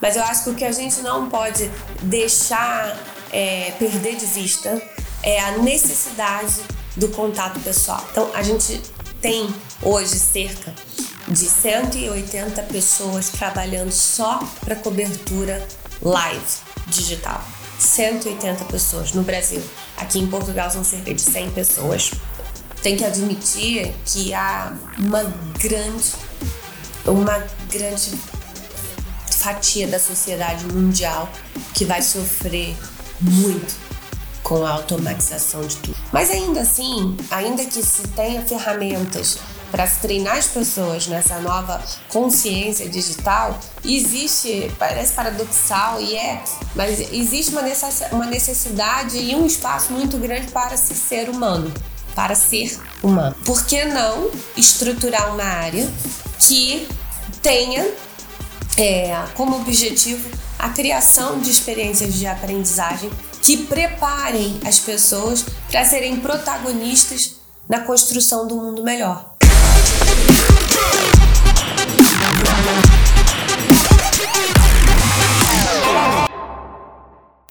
Mas 0.00 0.16
eu 0.16 0.22
acho 0.24 0.44
que 0.44 0.50
o 0.50 0.54
que 0.54 0.64
a 0.64 0.72
gente 0.72 1.00
não 1.02 1.28
pode 1.28 1.70
deixar 2.02 2.98
é, 3.30 3.72
perder 3.78 4.16
de 4.16 4.26
vista 4.26 4.80
é 5.22 5.40
a 5.40 5.58
necessidade 5.58 6.54
do 6.96 7.08
contato 7.08 7.60
pessoal. 7.60 8.04
Então, 8.10 8.30
a 8.34 8.42
gente 8.42 8.80
tem 9.20 9.52
hoje 9.82 10.18
cerca 10.18 10.74
de 11.28 11.44
180 11.44 12.62
pessoas 12.64 13.28
trabalhando 13.28 13.92
só 13.92 14.40
para 14.64 14.74
cobertura 14.74 15.66
live 16.00 16.46
digital. 16.86 17.42
180 17.78 18.64
pessoas 18.64 19.12
no 19.12 19.22
Brasil. 19.22 19.62
Aqui 19.96 20.18
em 20.18 20.26
Portugal 20.26 20.70
são 20.70 20.82
cerca 20.82 21.12
de 21.12 21.20
100 21.20 21.50
pessoas. 21.50 22.10
Tem 22.82 22.96
que 22.96 23.04
admitir 23.04 23.94
que 24.06 24.32
há 24.32 24.72
uma 24.98 25.22
grande, 25.58 26.12
uma 27.06 27.38
grande 27.70 28.18
fatia 29.40 29.86
da 29.86 29.98
sociedade 29.98 30.66
mundial 30.66 31.28
que 31.74 31.84
vai 31.84 32.02
sofrer 32.02 32.76
muito 33.20 33.74
com 34.42 34.64
a 34.64 34.72
automatização 34.72 35.62
de 35.62 35.76
tudo. 35.76 35.96
Mas 36.12 36.30
ainda 36.30 36.60
assim, 36.60 37.16
ainda 37.30 37.64
que 37.64 37.82
se 37.82 38.02
tenha 38.08 38.42
ferramentas 38.42 39.38
para 39.70 39.86
treinar 39.86 40.36
as 40.36 40.46
pessoas 40.46 41.06
nessa 41.06 41.38
nova 41.38 41.80
consciência 42.08 42.88
digital, 42.88 43.58
existe, 43.84 44.70
parece 44.78 45.12
paradoxal 45.12 46.00
e 46.00 46.16
é, 46.16 46.42
mas 46.74 46.98
existe 47.12 47.52
uma 48.12 48.26
necessidade 48.26 49.16
e 49.16 49.34
um 49.34 49.46
espaço 49.46 49.92
muito 49.92 50.18
grande 50.18 50.50
para 50.50 50.76
se 50.76 50.94
ser 50.94 51.28
humano, 51.28 51.72
para 52.14 52.34
ser 52.34 52.76
humano. 53.02 53.36
Por 53.44 53.64
que 53.64 53.84
não 53.84 54.30
estruturar 54.56 55.32
uma 55.32 55.44
área 55.44 55.88
que 56.40 56.88
tenha 57.40 57.86
é, 58.80 59.26
como 59.34 59.56
objetivo 59.56 60.30
a 60.58 60.70
criação 60.70 61.38
de 61.38 61.50
experiências 61.50 62.14
de 62.14 62.26
aprendizagem 62.26 63.10
que 63.42 63.58
preparem 63.58 64.58
as 64.64 64.78
pessoas 64.78 65.44
para 65.70 65.84
serem 65.84 66.16
protagonistas 66.16 67.36
na 67.68 67.80
construção 67.80 68.46
do 68.46 68.56
mundo 68.56 68.82
melhor. 68.82 69.34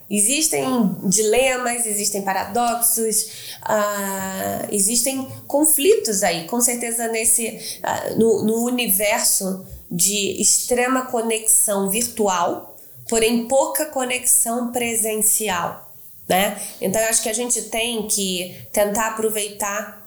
Existem 0.09 0.65
dilemas, 1.03 1.85
existem 1.85 2.23
paradoxos, 2.23 3.27
uh, 3.61 4.67
existem 4.71 5.27
conflitos 5.47 6.23
aí, 6.23 6.47
com 6.47 6.59
certeza 6.59 7.07
nesse 7.09 7.47
uh, 7.47 8.17
no, 8.17 8.43
no 8.43 8.65
universo 8.65 9.65
de 9.89 10.41
extrema 10.41 11.05
conexão 11.05 11.89
virtual, 11.91 12.75
porém 13.07 13.47
pouca 13.47 13.85
conexão 13.85 14.71
presencial, 14.71 15.93
né? 16.27 16.59
Então 16.81 16.99
eu 17.01 17.09
acho 17.09 17.21
que 17.21 17.29
a 17.29 17.33
gente 17.33 17.61
tem 17.63 18.07
que 18.07 18.55
tentar 18.71 19.09
aproveitar 19.09 19.99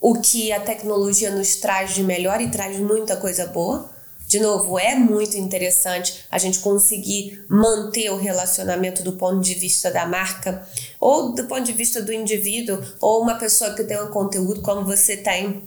o 0.00 0.20
que 0.20 0.50
a 0.50 0.60
tecnologia 0.60 1.30
nos 1.30 1.56
traz 1.56 1.94
de 1.94 2.02
melhor 2.02 2.40
e 2.40 2.50
traz 2.50 2.78
muita 2.78 3.16
coisa 3.16 3.46
boa. 3.46 3.90
De 4.30 4.38
novo, 4.38 4.78
é 4.78 4.94
muito 4.94 5.36
interessante 5.36 6.24
a 6.30 6.38
gente 6.38 6.60
conseguir 6.60 7.44
manter 7.48 8.10
o 8.12 8.16
relacionamento 8.16 9.02
do 9.02 9.14
ponto 9.14 9.40
de 9.40 9.54
vista 9.54 9.90
da 9.90 10.06
marca, 10.06 10.64
ou 11.00 11.34
do 11.34 11.48
ponto 11.48 11.64
de 11.64 11.72
vista 11.72 12.00
do 12.00 12.12
indivíduo, 12.12 12.80
ou 13.00 13.22
uma 13.22 13.34
pessoa 13.34 13.74
que 13.74 13.82
tem 13.82 14.00
um 14.00 14.06
conteúdo 14.06 14.62
como 14.62 14.84
você 14.84 15.16
tem. 15.16 15.64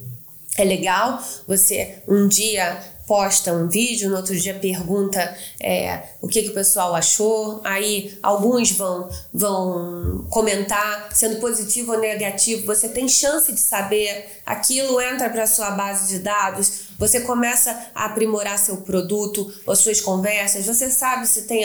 É 0.58 0.64
legal 0.64 1.22
você 1.46 2.02
um 2.08 2.26
dia 2.26 2.82
posta 3.08 3.54
um 3.54 3.68
vídeo, 3.68 4.10
no 4.10 4.16
outro 4.16 4.38
dia 4.38 4.54
pergunta 4.54 5.36
é, 5.60 6.04
o 6.22 6.28
que, 6.28 6.44
que 6.44 6.50
o 6.50 6.54
pessoal 6.54 6.96
achou, 6.96 7.62
aí 7.64 8.18
alguns 8.24 8.72
vão, 8.72 9.10
vão 9.34 10.26
comentar, 10.30 11.10
sendo 11.14 11.40
positivo 11.40 11.94
ou 11.94 12.00
negativo, 12.00 12.66
você 12.66 12.88
tem 12.88 13.08
chance 13.08 13.52
de 13.52 13.60
saber, 13.60 14.42
aquilo 14.46 15.02
entra 15.02 15.30
para 15.30 15.46
sua 15.46 15.72
base 15.72 16.08
de 16.08 16.20
dados, 16.20 16.84
você 16.98 17.22
começa 17.22 17.88
a 17.94 18.06
aprimorar 18.06 18.58
seu 18.58 18.78
produto, 18.78 19.52
as 19.68 19.80
suas 19.80 20.00
conversas, 20.00 20.66
você 20.66 20.90
sabe 20.90 21.28
se 21.28 21.44
tem. 21.44 21.64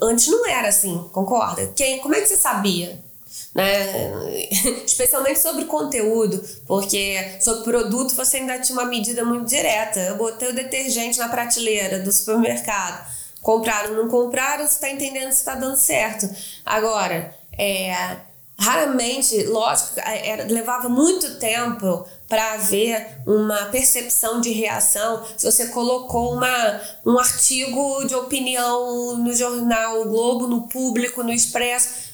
Antes 0.00 0.28
não 0.28 0.46
era 0.46 0.68
assim, 0.68 1.08
concorda? 1.12 1.66
Quem, 1.74 1.98
como 1.98 2.14
é 2.14 2.20
que 2.20 2.28
você 2.28 2.36
sabia? 2.36 3.11
Né? 3.54 4.48
Especialmente 4.84 5.40
sobre 5.40 5.66
conteúdo, 5.66 6.42
porque 6.66 7.38
sobre 7.40 7.64
produto 7.64 8.14
você 8.14 8.38
ainda 8.38 8.58
tinha 8.58 8.78
uma 8.78 8.88
medida 8.88 9.24
muito 9.24 9.46
direta. 9.46 10.00
Eu 10.00 10.16
botei 10.16 10.48
o 10.48 10.54
detergente 10.54 11.18
na 11.18 11.28
prateleira 11.28 12.00
do 12.00 12.12
supermercado. 12.12 13.06
Compraram, 13.42 13.94
não 13.94 14.08
compraram, 14.08 14.66
você 14.66 14.74
está 14.74 14.88
entendendo 14.88 15.32
se 15.32 15.38
está 15.38 15.54
dando 15.54 15.76
certo. 15.76 16.28
Agora, 16.64 17.36
é, 17.58 18.16
raramente, 18.56 19.42
lógico, 19.44 19.98
é, 19.98 20.28
era, 20.28 20.44
levava 20.44 20.88
muito 20.88 21.38
tempo 21.40 22.06
para 22.28 22.54
haver 22.54 23.18
uma 23.26 23.66
percepção 23.66 24.40
de 24.40 24.52
reação 24.52 25.24
se 25.36 25.44
você 25.44 25.66
colocou 25.68 26.34
uma, 26.34 26.80
um 27.04 27.18
artigo 27.18 28.04
de 28.04 28.14
opinião 28.14 29.18
no 29.18 29.34
jornal 29.34 30.02
o 30.02 30.08
Globo, 30.08 30.46
no 30.46 30.62
Público, 30.68 31.22
no 31.22 31.32
Expresso 31.32 32.11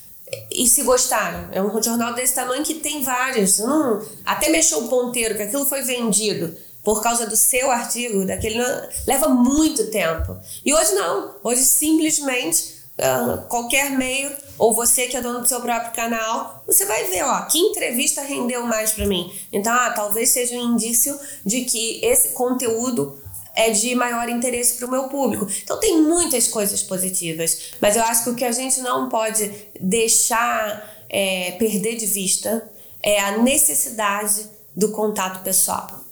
e 0.51 0.67
se 0.69 0.83
gostaram. 0.83 1.49
É 1.53 1.63
um 1.63 1.83
jornal 1.83 2.15
desse 2.15 2.35
tamanho 2.35 2.65
que 2.65 2.75
tem 2.75 3.03
vários. 3.03 3.61
Hum, 3.61 4.01
até 4.25 4.49
mexeu 4.49 4.85
o 4.85 4.89
ponteiro, 4.89 5.37
que 5.37 5.43
aquilo 5.43 5.65
foi 5.67 5.83
vendido 5.83 6.55
por 6.83 7.03
causa 7.03 7.27
do 7.27 7.37
seu 7.37 7.71
artigo, 7.71 8.25
daquele. 8.25 8.59
Leva 9.07 9.29
muito 9.29 9.91
tempo. 9.91 10.37
E 10.65 10.73
hoje 10.73 10.95
não. 10.95 11.35
Hoje 11.43 11.63
simplesmente 11.63 12.79
uh, 12.99 13.43
qualquer 13.49 13.91
meio, 13.91 14.31
ou 14.59 14.75
você 14.75 15.07
que 15.07 15.17
é 15.17 15.23
dono 15.23 15.41
do 15.41 15.49
seu 15.49 15.61
próprio 15.61 15.93
canal, 15.93 16.63
você 16.67 16.85
vai 16.85 17.05
ver, 17.05 17.23
ó, 17.23 17.43
que 17.43 17.59
entrevista 17.59 18.23
rendeu 18.23 18.65
mais 18.65 18.93
para 18.93 19.07
mim. 19.07 19.33
Então, 19.53 19.73
ah, 19.73 19.91
talvez 19.91 20.31
seja 20.31 20.57
um 20.57 20.73
indício 20.75 21.19
de 21.45 21.65
que 21.65 22.05
esse 22.05 22.31
conteúdo 22.31 23.19
é 23.59 23.71
de 23.71 23.93
maior 23.97 24.29
interesse 24.29 24.75
para 24.75 24.87
o 24.87 24.91
meu 24.91 25.09
público. 25.09 25.49
Então 25.65 25.81
tem 25.81 26.01
muitas 26.01 26.47
coisas 26.47 26.81
positivas, 26.81 27.73
mas 27.81 27.97
eu 27.97 28.05
acho 28.05 28.23
que 28.23 28.31
o 28.31 28.35
que 28.37 28.45
a 28.45 28.53
gente 28.53 28.81
não 28.81 29.09
pode 29.09 29.51
deixar 29.81 30.89
é, 31.11 31.51
perder 31.59 31.97
de 31.97 32.07
vista 32.07 32.71
é 33.03 33.19
a 33.19 33.39
necessidade 33.39 34.47
do 34.77 34.91
contato 34.93 35.43
pessoal. 35.43 36.05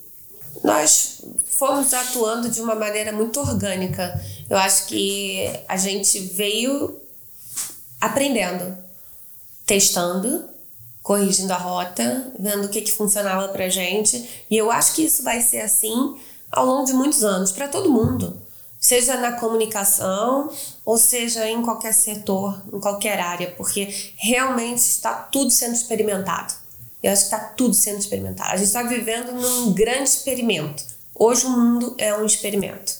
Nós 0.65 1.23
fomos 1.47 1.95
atuando 1.95 2.49
de 2.49 2.61
uma 2.61 2.75
maneira 2.75 3.13
muito 3.13 3.39
orgânica. 3.39 4.21
Eu 4.51 4.57
acho 4.57 4.87
que 4.87 5.49
a 5.69 5.77
gente 5.77 6.19
veio 6.19 7.01
aprendendo, 8.01 8.77
testando, 9.65 10.49
corrigindo 11.01 11.53
a 11.53 11.57
rota, 11.57 12.33
vendo 12.41 12.65
o 12.65 12.69
que, 12.69 12.83
que 12.83 12.91
funcionava 12.91 13.47
pra 13.49 13.69
gente. 13.69 14.45
E 14.51 14.57
eu 14.57 14.69
acho 14.69 14.95
que 14.95 15.05
isso 15.05 15.23
vai 15.23 15.41
ser 15.41 15.61
assim 15.61 16.17
ao 16.51 16.67
longo 16.67 16.85
de 16.85 16.93
muitos 16.93 17.23
anos, 17.25 17.53
para 17.53 17.69
todo 17.69 17.91
mundo, 17.91 18.41
seja 18.79 19.17
na 19.17 19.33
comunicação 19.33 20.51
ou 20.85 20.97
seja 20.97 21.49
em 21.49 21.63
qualquer 21.63 21.93
setor, 21.93 22.63
em 22.73 22.79
qualquer 22.79 23.21
área, 23.21 23.51
porque 23.57 24.13
realmente 24.17 24.79
está 24.79 25.13
tudo 25.15 25.51
sendo 25.51 25.75
experimentado. 25.75 26.55
Eu 27.03 27.13
acho 27.13 27.29
que 27.29 27.35
está 27.35 27.39
tudo 27.39 27.75
sendo 27.75 27.99
experimentado. 27.99 28.51
A 28.51 28.57
gente 28.57 28.67
está 28.67 28.83
vivendo 28.83 29.33
num 29.33 29.73
grande 29.73 30.09
experimento. 30.09 30.85
Hoje 31.15 31.47
o 31.47 31.51
mundo 31.51 31.95
é 31.99 32.15
um 32.17 32.25
experimento. 32.25 32.95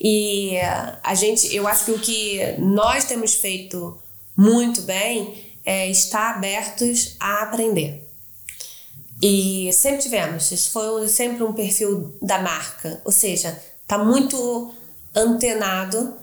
E 0.00 0.56
a 1.02 1.14
gente, 1.14 1.54
eu 1.54 1.68
acho 1.68 1.84
que 1.84 1.90
o 1.92 1.98
que 1.98 2.54
nós 2.58 3.04
temos 3.04 3.34
feito 3.34 3.96
muito 4.36 4.82
bem 4.82 5.52
é 5.64 5.88
estar 5.90 6.34
abertos 6.34 7.16
a 7.20 7.42
aprender. 7.42 8.09
E 9.22 9.70
sempre 9.72 10.02
tivemos, 10.02 10.50
isso 10.50 10.70
foi 10.70 11.06
sempre 11.08 11.42
um 11.42 11.52
perfil 11.52 12.16
da 12.22 12.38
marca, 12.38 13.02
ou 13.04 13.12
seja, 13.12 13.60
está 13.82 13.98
muito 13.98 14.72
antenado. 15.14 16.14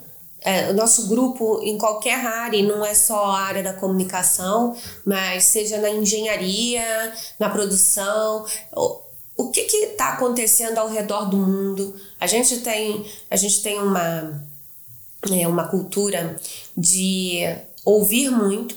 É, 0.42 0.70
o 0.70 0.74
nosso 0.74 1.08
grupo 1.08 1.60
em 1.64 1.78
qualquer 1.78 2.26
área, 2.26 2.62
não 2.64 2.86
é 2.86 2.94
só 2.94 3.26
a 3.26 3.40
área 3.40 3.64
da 3.64 3.74
comunicação, 3.74 4.76
mas 5.06 5.46
seja 5.46 5.78
na 5.80 5.90
engenharia, 5.90 7.14
na 7.40 7.50
produção, 7.50 8.46
o, 8.76 9.02
o 9.36 9.50
que 9.52 9.62
está 9.62 10.14
acontecendo 10.14 10.78
ao 10.78 10.90
redor 10.90 11.30
do 11.30 11.38
mundo. 11.38 11.96
A 12.20 12.26
gente 12.26 12.60
tem, 12.62 13.06
a 13.30 13.36
gente 13.36 13.62
tem 13.62 13.80
uma, 13.80 14.42
é, 15.32 15.48
uma 15.48 15.68
cultura 15.68 16.36
de 16.76 17.44
ouvir 17.86 18.30
muito, 18.30 18.76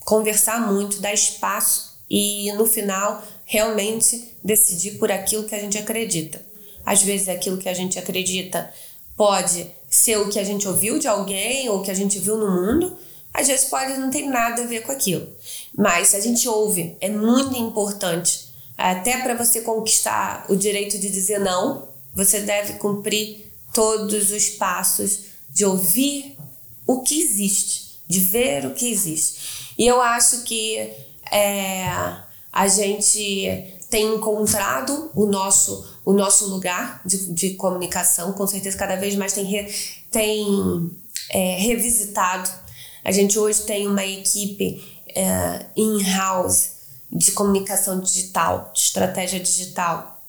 conversar 0.00 0.72
muito, 0.72 1.00
dar 1.00 1.12
espaço 1.12 1.98
e 2.08 2.50
no 2.52 2.64
final 2.64 3.22
realmente 3.48 4.34
decidir 4.44 4.98
por 4.98 5.10
aquilo 5.10 5.44
que 5.44 5.54
a 5.54 5.58
gente 5.58 5.78
acredita. 5.78 6.40
Às 6.84 7.02
vezes 7.02 7.28
aquilo 7.28 7.56
que 7.56 7.68
a 7.68 7.72
gente 7.72 7.98
acredita 7.98 8.70
pode 9.16 9.66
ser 9.88 10.18
o 10.18 10.28
que 10.28 10.38
a 10.38 10.44
gente 10.44 10.68
ouviu 10.68 10.98
de 10.98 11.08
alguém 11.08 11.66
ou 11.70 11.80
que 11.80 11.90
a 11.90 11.94
gente 11.94 12.18
viu 12.18 12.36
no 12.36 12.50
mundo, 12.50 12.96
às 13.32 13.48
vezes 13.48 13.64
pode 13.70 13.96
não 13.96 14.10
ter 14.10 14.26
nada 14.26 14.62
a 14.62 14.66
ver 14.66 14.82
com 14.82 14.92
aquilo. 14.92 15.26
Mas 15.74 16.08
se 16.08 16.16
a 16.16 16.20
gente 16.20 16.46
ouve, 16.46 16.94
é 17.00 17.08
muito 17.08 17.56
importante. 17.56 18.48
Até 18.76 19.22
para 19.22 19.34
você 19.34 19.62
conquistar 19.62 20.44
o 20.50 20.54
direito 20.54 20.98
de 20.98 21.08
dizer 21.08 21.40
não, 21.40 21.88
você 22.14 22.40
deve 22.40 22.74
cumprir 22.74 23.50
todos 23.72 24.30
os 24.30 24.50
passos 24.50 25.20
de 25.48 25.64
ouvir 25.64 26.36
o 26.86 27.00
que 27.00 27.18
existe, 27.18 27.98
de 28.06 28.20
ver 28.20 28.66
o 28.66 28.74
que 28.74 28.90
existe. 28.90 29.72
E 29.78 29.86
eu 29.86 30.02
acho 30.02 30.42
que 30.42 30.92
é, 31.32 32.27
a 32.58 32.66
gente 32.66 33.72
tem 33.88 34.16
encontrado 34.16 35.12
o 35.14 35.26
nosso, 35.26 35.88
o 36.04 36.12
nosso 36.12 36.46
lugar 36.48 37.00
de, 37.06 37.32
de 37.32 37.50
comunicação, 37.54 38.32
com 38.32 38.48
certeza 38.48 38.76
cada 38.76 38.96
vez 38.96 39.14
mais 39.14 39.32
tem, 39.32 39.44
re, 39.44 39.72
tem 40.10 40.90
é, 41.30 41.56
revisitado. 41.60 42.50
A 43.04 43.12
gente 43.12 43.38
hoje 43.38 43.62
tem 43.62 43.86
uma 43.86 44.04
equipe 44.04 44.84
é, 45.14 45.66
in-house 45.76 46.70
de 47.12 47.30
comunicação 47.30 48.00
digital, 48.00 48.72
de 48.74 48.80
estratégia 48.80 49.38
digital, 49.38 50.20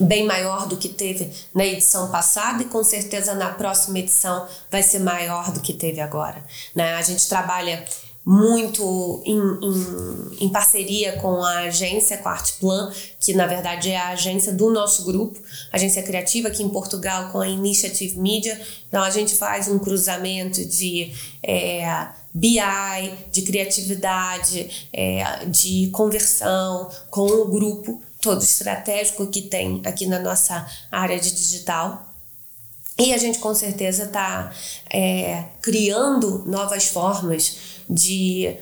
bem 0.00 0.24
maior 0.24 0.68
do 0.68 0.76
que 0.76 0.88
teve 0.88 1.28
na 1.52 1.66
edição 1.66 2.08
passada 2.12 2.62
e 2.62 2.66
com 2.66 2.84
certeza 2.84 3.34
na 3.34 3.50
próxima 3.50 3.98
edição 3.98 4.46
vai 4.70 4.84
ser 4.84 5.00
maior 5.00 5.50
do 5.50 5.58
que 5.58 5.74
teve 5.74 6.00
agora. 6.00 6.40
Né? 6.72 6.94
A 6.94 7.02
gente 7.02 7.28
trabalha 7.28 7.84
muito 8.24 9.22
em, 9.24 9.36
em, 9.36 10.44
em, 10.44 10.48
parceria 10.48 11.18
com 11.18 11.42
a 11.42 11.60
agência, 11.60 12.18
com 12.18 12.28
a 12.28 12.32
Artplan, 12.32 12.92
que 13.18 13.34
na 13.34 13.46
verdade 13.46 13.90
é 13.90 13.96
a 13.96 14.10
agência 14.10 14.52
do 14.52 14.70
nosso 14.70 15.04
grupo, 15.04 15.40
agência 15.72 16.02
criativa 16.02 16.48
aqui 16.48 16.62
em 16.62 16.68
Portugal 16.68 17.30
com 17.30 17.40
a 17.40 17.48
Initiative 17.48 18.18
Media. 18.18 18.60
Então 18.88 19.02
a 19.02 19.10
gente 19.10 19.34
faz 19.34 19.66
um 19.66 19.78
cruzamento 19.78 20.64
de 20.64 21.12
é, 21.42 22.08
BI, 22.32 22.58
de 23.32 23.42
criatividade, 23.42 24.88
é, 24.92 25.44
de 25.46 25.88
conversão 25.92 26.88
com 27.10 27.26
o 27.26 27.48
grupo 27.48 28.00
todo 28.20 28.42
estratégico 28.42 29.26
que 29.26 29.42
tem 29.42 29.82
aqui 29.84 30.06
na 30.06 30.20
nossa 30.20 30.64
área 30.90 31.18
de 31.18 31.32
digital. 31.32 32.11
E 32.98 33.12
a 33.14 33.18
gente 33.18 33.38
com 33.38 33.54
certeza 33.54 34.04
está 34.04 34.52
é, 34.90 35.44
criando 35.60 36.44
novas 36.46 36.86
formas 36.86 37.56
de 37.88 38.56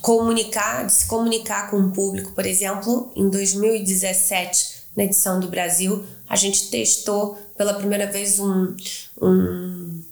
comunicar, 0.00 0.86
de 0.86 0.92
se 0.92 1.06
comunicar 1.06 1.70
com 1.70 1.78
o 1.78 1.90
público. 1.90 2.32
Por 2.32 2.46
exemplo, 2.46 3.12
em 3.16 3.28
2017, 3.28 4.84
na 4.96 5.04
edição 5.04 5.40
do 5.40 5.48
Brasil, 5.48 6.04
a 6.28 6.36
gente 6.36 6.70
testou 6.70 7.38
pela 7.56 7.74
primeira 7.74 8.06
vez 8.06 8.38
um, 8.38 8.74
um 9.20 10.02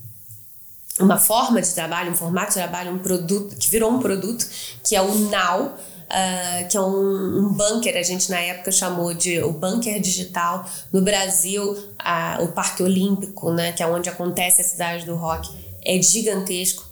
uma 1.00 1.19
forma 1.19 1.61
de 1.62 1.70
trabalho, 1.73 2.12
um 2.12 2.17
formato 2.17 2.49
de 2.49 2.55
trabalho, 2.55 2.93
um 2.93 2.99
produto 2.99 3.56
que 3.56 3.70
virou 3.70 3.91
um 3.91 3.99
produto, 3.99 4.47
que 4.85 4.94
é 4.94 5.00
o 5.00 5.15
Now, 5.31 5.75
uh, 6.12 6.69
que 6.69 6.76
é 6.76 6.81
um, 6.81 7.38
um 7.38 7.53
bunker, 7.53 7.97
a 7.97 8.03
gente 8.03 8.31
na 8.31 8.38
época 8.38 8.70
chamou 8.70 9.14
de 9.14 9.43
o 9.43 9.53
bunker 9.53 10.00
digital. 10.00 10.69
No 10.93 11.00
Brasil, 11.00 11.73
uh, 11.73 12.44
o 12.44 12.49
Parque 12.49 12.82
Olímpico, 12.82 13.50
né, 13.53 13.73
que 13.73 13.82
é 13.82 13.87
onde 13.87 14.09
acontece 14.09 14.61
a 14.61 14.64
cidade 14.64 15.06
do 15.06 15.17
rock, 15.17 15.50
é 15.85 16.00
gigantesco. 16.00 16.85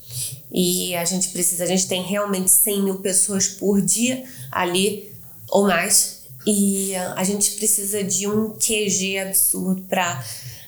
E 0.50 0.96
a 0.96 1.04
gente 1.04 1.28
precisa, 1.28 1.62
a 1.62 1.66
gente 1.66 1.86
tem 1.86 2.02
realmente 2.02 2.50
100 2.50 2.82
mil 2.82 2.98
pessoas 2.98 3.46
por 3.46 3.80
dia 3.80 4.24
ali 4.50 5.12
ou 5.48 5.66
mais. 5.66 6.20
E 6.46 6.92
uh, 6.94 7.14
a 7.16 7.22
gente 7.22 7.52
precisa 7.52 8.02
de 8.02 8.26
um 8.26 8.54
QG 8.54 9.18
absurdo 9.18 9.82
para 9.82 10.24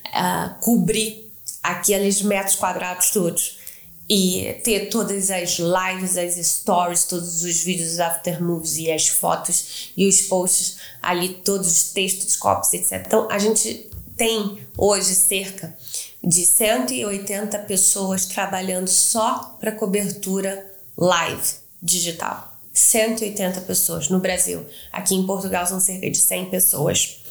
uh, 0.06 0.60
cobrir 0.60 1.32
aqueles 1.62 2.20
metros 2.22 2.56
quadrados 2.56 3.10
todos 3.10 3.62
e 4.08 4.60
ter 4.64 4.88
todas 4.90 5.31
as 5.31 5.58
lives, 5.58 6.16
as 6.16 6.34
stories, 6.46 7.04
todos 7.04 7.43
os 7.43 7.62
vídeos 7.62 8.00
after 8.00 8.43
movies 8.43 8.76
e 8.76 8.90
as 8.90 9.08
fotos 9.08 9.93
e 9.96 10.06
os 10.06 10.22
posts 10.22 10.78
ali, 11.00 11.34
todos 11.44 11.70
os 11.70 11.93
textos, 11.93 12.37
copies, 12.37 12.72
etc. 12.75 13.04
Então 13.06 13.28
a 13.31 13.38
gente 13.38 13.90
tem 14.16 14.58
hoje 14.76 15.14
cerca 15.14 15.76
de 16.22 16.44
180 16.44 17.58
pessoas 17.60 18.26
trabalhando 18.26 18.88
só 18.88 19.56
para 19.58 19.72
cobertura 19.72 20.70
live 20.96 21.55
digital. 21.82 22.52
180 22.72 23.60
pessoas 23.62 24.08
no 24.08 24.19
Brasil. 24.19 24.64
Aqui 24.90 25.14
em 25.14 25.26
Portugal 25.26 25.66
são 25.66 25.81
cerca 25.81 26.10
de 26.10 26.16
100 26.16 26.50
pessoas. 26.50 27.21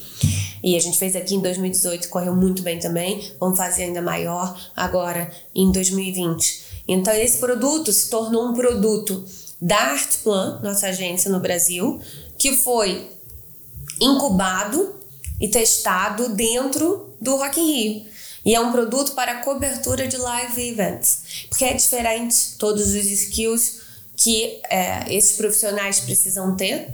E 0.64 0.76
a 0.76 0.80
gente 0.80 0.98
fez 0.98 1.16
aqui 1.16 1.36
em 1.36 1.42
2018, 1.42 2.10
correu 2.10 2.36
muito 2.36 2.62
bem 2.62 2.80
também. 2.80 3.32
Vamos 3.40 3.58
fazer 3.58 3.84
ainda 3.84 4.02
maior 4.02 4.56
agora 4.76 5.32
em 5.56 5.72
2020. 5.72 6.84
Então, 6.88 7.14
esse 7.14 7.38
produto 7.38 7.92
se 7.92 8.10
tornou 8.10 8.48
um 8.48 8.54
produto 8.54 9.26
da 9.62 9.78
Artplan, 9.78 10.60
nossa 10.62 10.88
agência 10.88 11.32
no 11.32 11.40
Brasil, 11.40 12.00
que 12.38 12.56
foi 12.58 13.10
incubado 14.00 14.96
e 15.40 15.48
testado 15.48 16.30
dentro 16.30 17.16
do 17.20 17.36
Rock 17.36 17.60
in 17.60 17.66
Rio. 17.66 18.06
E 18.44 18.56
é 18.56 18.60
um 18.60 18.72
produto 18.72 19.14
para 19.14 19.42
cobertura 19.42 20.08
de 20.08 20.18
live 20.18 20.70
events, 20.70 21.46
porque 21.48 21.66
é 21.66 21.74
diferente 21.74 22.56
todos 22.58 22.88
os 22.88 23.06
skills 23.06 23.82
que 24.16 24.60
é, 24.70 25.14
esses 25.14 25.38
profissionais 25.38 26.00
precisam 26.00 26.56
ter 26.56 26.90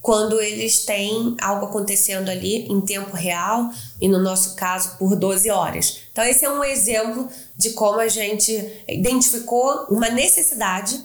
quando 0.00 0.40
eles 0.40 0.84
têm 0.84 1.36
algo 1.40 1.66
acontecendo 1.66 2.30
ali 2.30 2.66
em 2.66 2.80
tempo 2.80 3.14
real 3.14 3.70
e 4.00 4.08
no 4.08 4.18
nosso 4.18 4.54
caso 4.54 4.96
por 4.98 5.14
12 5.14 5.50
horas. 5.50 5.98
Então 6.10 6.24
esse 6.24 6.44
é 6.44 6.50
um 6.50 6.64
exemplo 6.64 7.28
de 7.56 7.70
como 7.70 8.00
a 8.00 8.08
gente 8.08 8.52
identificou 8.88 9.86
uma 9.90 10.08
necessidade 10.08 11.04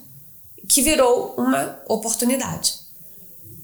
que 0.68 0.81
virou 0.81 1.36
uma 1.38 1.80
oportunidade. 1.88 2.86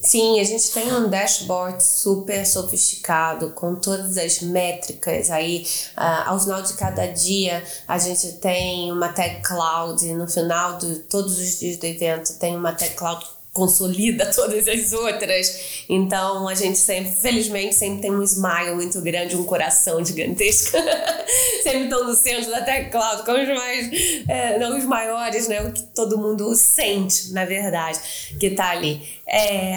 Sim, 0.01 0.39
a 0.39 0.43
gente 0.43 0.71
tem 0.71 0.91
um 0.91 1.07
dashboard 1.07 1.81
super 1.83 2.43
sofisticado 2.45 3.51
com 3.51 3.75
todas 3.75 4.17
as 4.17 4.41
métricas 4.41 5.29
aí. 5.29 5.63
Uh, 5.95 6.29
ao 6.29 6.39
final 6.39 6.59
de 6.63 6.73
cada 6.73 7.05
dia, 7.05 7.63
a 7.87 7.99
gente 7.99 8.33
tem 8.33 8.91
uma 8.91 9.09
tag 9.09 9.41
cloud. 9.43 10.03
No 10.13 10.27
final 10.27 10.79
de 10.79 10.95
todos 11.01 11.37
os 11.37 11.59
dias 11.59 11.77
do 11.77 11.85
evento, 11.85 12.33
tem 12.39 12.57
uma 12.57 12.73
tag 12.73 12.95
cloud 12.95 13.23
consolida 13.53 14.25
todas 14.33 14.67
as 14.67 14.93
outras. 14.93 15.85
Então 15.89 16.47
a 16.47 16.55
gente 16.55 16.77
sempre, 16.77 17.11
felizmente, 17.11 17.75
sempre 17.75 18.01
tem 18.01 18.11
um 18.11 18.23
smile 18.23 18.75
muito 18.75 19.01
grande, 19.01 19.35
um 19.35 19.43
coração 19.43 20.03
gigantesco. 20.03 20.77
sempre 21.63 21.83
estão 21.83 22.05
no 22.05 22.15
centro 22.15 22.49
da 22.49 22.61
teclado, 22.61 23.25
com 23.25 23.31
os 23.31 23.47
mais, 23.47 23.89
é, 24.27 24.57
não 24.57 24.77
os 24.77 24.85
maiores, 24.85 25.47
né? 25.47 25.61
O 25.61 25.71
que 25.71 25.83
todo 25.83 26.17
mundo 26.17 26.53
sente, 26.55 27.31
na 27.31 27.45
verdade, 27.45 27.99
que 28.39 28.47
está 28.47 28.71
ali. 28.71 29.01
É, 29.27 29.75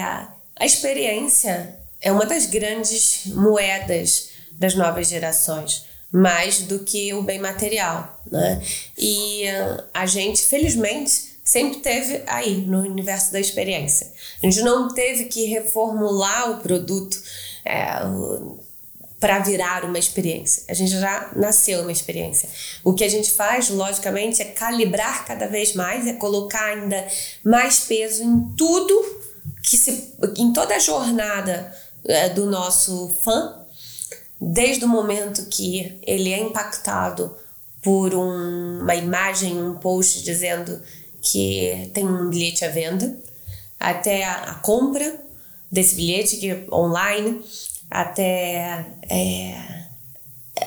a 0.55 0.65
experiência 0.65 1.77
é 2.01 2.11
uma 2.11 2.25
das 2.25 2.45
grandes 2.45 3.25
moedas 3.27 4.29
das 4.51 4.73
novas 4.75 5.09
gerações 5.09 5.85
mais 6.11 6.59
do 6.59 6.79
que 6.79 7.13
o 7.13 7.21
bem 7.21 7.39
material, 7.39 8.21
né? 8.31 8.61
E 8.97 9.43
a 9.93 10.05
gente, 10.05 10.45
felizmente, 10.45 11.34
sempre 11.45 11.79
teve 11.79 12.23
aí 12.25 12.57
no 12.57 12.79
universo 12.79 13.31
da 13.31 13.39
experiência. 13.39 14.11
A 14.41 14.45
gente 14.47 14.61
não 14.61 14.91
teve 14.91 15.25
que 15.25 15.45
reformular 15.45 16.51
o 16.51 16.57
produto 16.57 17.21
é, 17.63 17.85
para 19.19 19.39
virar 19.39 19.85
uma 19.85 19.99
experiência. 19.99 20.63
A 20.67 20.73
gente 20.73 20.91
já 20.91 21.31
nasceu 21.35 21.81
uma 21.81 21.91
experiência. 21.91 22.49
O 22.83 22.93
que 22.93 23.03
a 23.03 23.09
gente 23.09 23.31
faz, 23.31 23.69
logicamente, 23.69 24.41
é 24.41 24.45
calibrar 24.45 25.23
cada 25.25 25.47
vez 25.47 25.73
mais, 25.73 26.07
é 26.07 26.13
colocar 26.13 26.65
ainda 26.65 27.07
mais 27.43 27.81
peso 27.81 28.23
em 28.23 28.55
tudo 28.57 29.23
que 29.61 29.77
se, 29.77 30.15
em 30.37 30.51
toda 30.51 30.75
a 30.75 30.79
jornada 30.79 31.75
é, 32.07 32.29
do 32.29 32.47
nosso 32.47 33.15
fã, 33.23 33.61
desde 34.41 34.83
o 34.83 34.87
momento 34.87 35.45
que 35.45 35.99
ele 36.01 36.33
é 36.33 36.39
impactado 36.39 37.35
por 37.83 38.15
um, 38.15 38.79
uma 38.81 38.95
imagem, 38.95 39.61
um 39.61 39.75
post 39.75 40.23
dizendo 40.23 40.81
que 41.25 41.89
tem 41.93 42.05
um 42.05 42.29
bilhete 42.29 42.63
à 42.63 42.69
venda, 42.69 43.17
até 43.79 44.23
a, 44.23 44.55
compra 44.55 45.19
desse 45.71 45.95
bilhete 45.95 46.37
que 46.37 46.51
é 46.51 46.65
online, 46.71 47.41
até 47.89 48.85
é, 49.09 49.85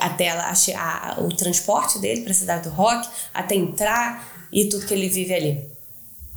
até 0.01 0.31
a, 0.31 0.53
a, 0.53 1.21
o 1.21 1.29
transporte 1.29 1.99
dele 1.99 2.23
para 2.23 2.33
a 2.33 2.35
cidade 2.35 2.69
do 2.69 2.75
rock, 2.75 3.09
até 3.33 3.55
entrar 3.55 4.49
e 4.53 4.69
tudo 4.69 4.87
que 4.87 4.95
ele 4.95 5.09
vive 5.09 5.35
ali. 5.35 5.71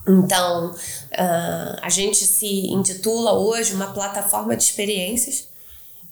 Então, 0.08 0.72
uh, 0.72 1.80
a 1.82 1.90
gente 1.90 2.26
se 2.26 2.68
intitula 2.68 3.34
hoje 3.34 3.74
uma 3.74 3.94
plataforma 3.94 4.56
de 4.56 4.64
experiências 4.64 5.51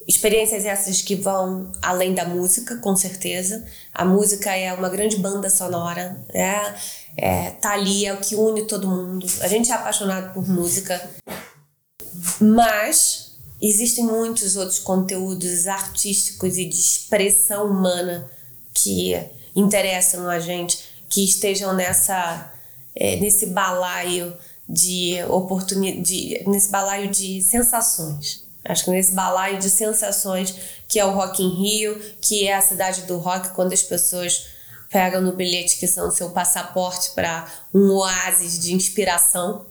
Experiências 0.08 0.66
essas 0.66 1.02
que 1.02 1.16
vão 1.16 1.72
além 1.82 2.14
da 2.14 2.26
música, 2.26 2.78
com 2.78 2.96
certeza. 2.96 3.66
A 3.94 4.04
música 4.04 4.56
é 4.56 4.74
uma 4.74 4.90
grande 4.90 5.18
banda 5.18 5.50
sonora, 5.50 6.26
né? 6.34 6.76
É, 7.16 7.52
tá 7.52 7.74
ali, 7.74 8.06
é 8.06 8.14
o 8.14 8.20
que 8.20 8.36
une 8.36 8.64
todo 8.66 8.88
mundo. 8.88 9.28
A 9.42 9.48
gente 9.48 9.72
é 9.72 9.76
apaixonado 9.76 10.34
por 10.34 10.48
música, 10.48 11.00
mas 12.40 13.34
existem 13.62 14.06
muitos 14.06 14.56
outros 14.56 14.80
conteúdos 14.80 15.68
artísticos 15.68 16.58
e 16.58 16.66
de 16.66 16.80
expressão 16.80 17.70
humana 17.70 18.30
que 18.74 19.20
interessam 19.56 20.30
a 20.30 20.40
gente, 20.40 20.80
que 21.10 21.24
estejam 21.24 21.74
nessa 21.74 22.52
é, 22.96 23.16
nesse 23.18 23.48
balaio 23.48 24.36
de 24.68 25.24
oportunidade, 25.30 26.44
nesse 26.48 26.70
balaio 26.70 27.10
de 27.10 27.42
sensações. 27.42 28.49
Acho 28.70 28.86
que 28.86 28.92
nesse 28.92 29.14
balaio 29.14 29.58
de 29.58 29.68
sensações 29.68 30.56
que 30.88 31.00
é 31.00 31.06
o 31.06 31.12
Rock 31.12 31.42
in 31.42 31.50
Rio, 31.50 32.00
que 32.22 32.48
é 32.48 32.56
a 32.56 32.62
cidade 32.62 33.02
do 33.02 33.18
rock, 33.18 33.50
quando 33.50 33.74
as 33.74 33.82
pessoas 33.82 34.46
pegam 34.92 35.22
no 35.22 35.34
bilhete 35.34 35.78
que 35.80 35.88
são 35.88 36.12
seu 36.12 36.30
passaporte 36.30 37.10
para 37.16 37.48
um 37.74 37.90
oásis 37.94 38.60
de 38.60 38.76
inspiração, 38.76 39.66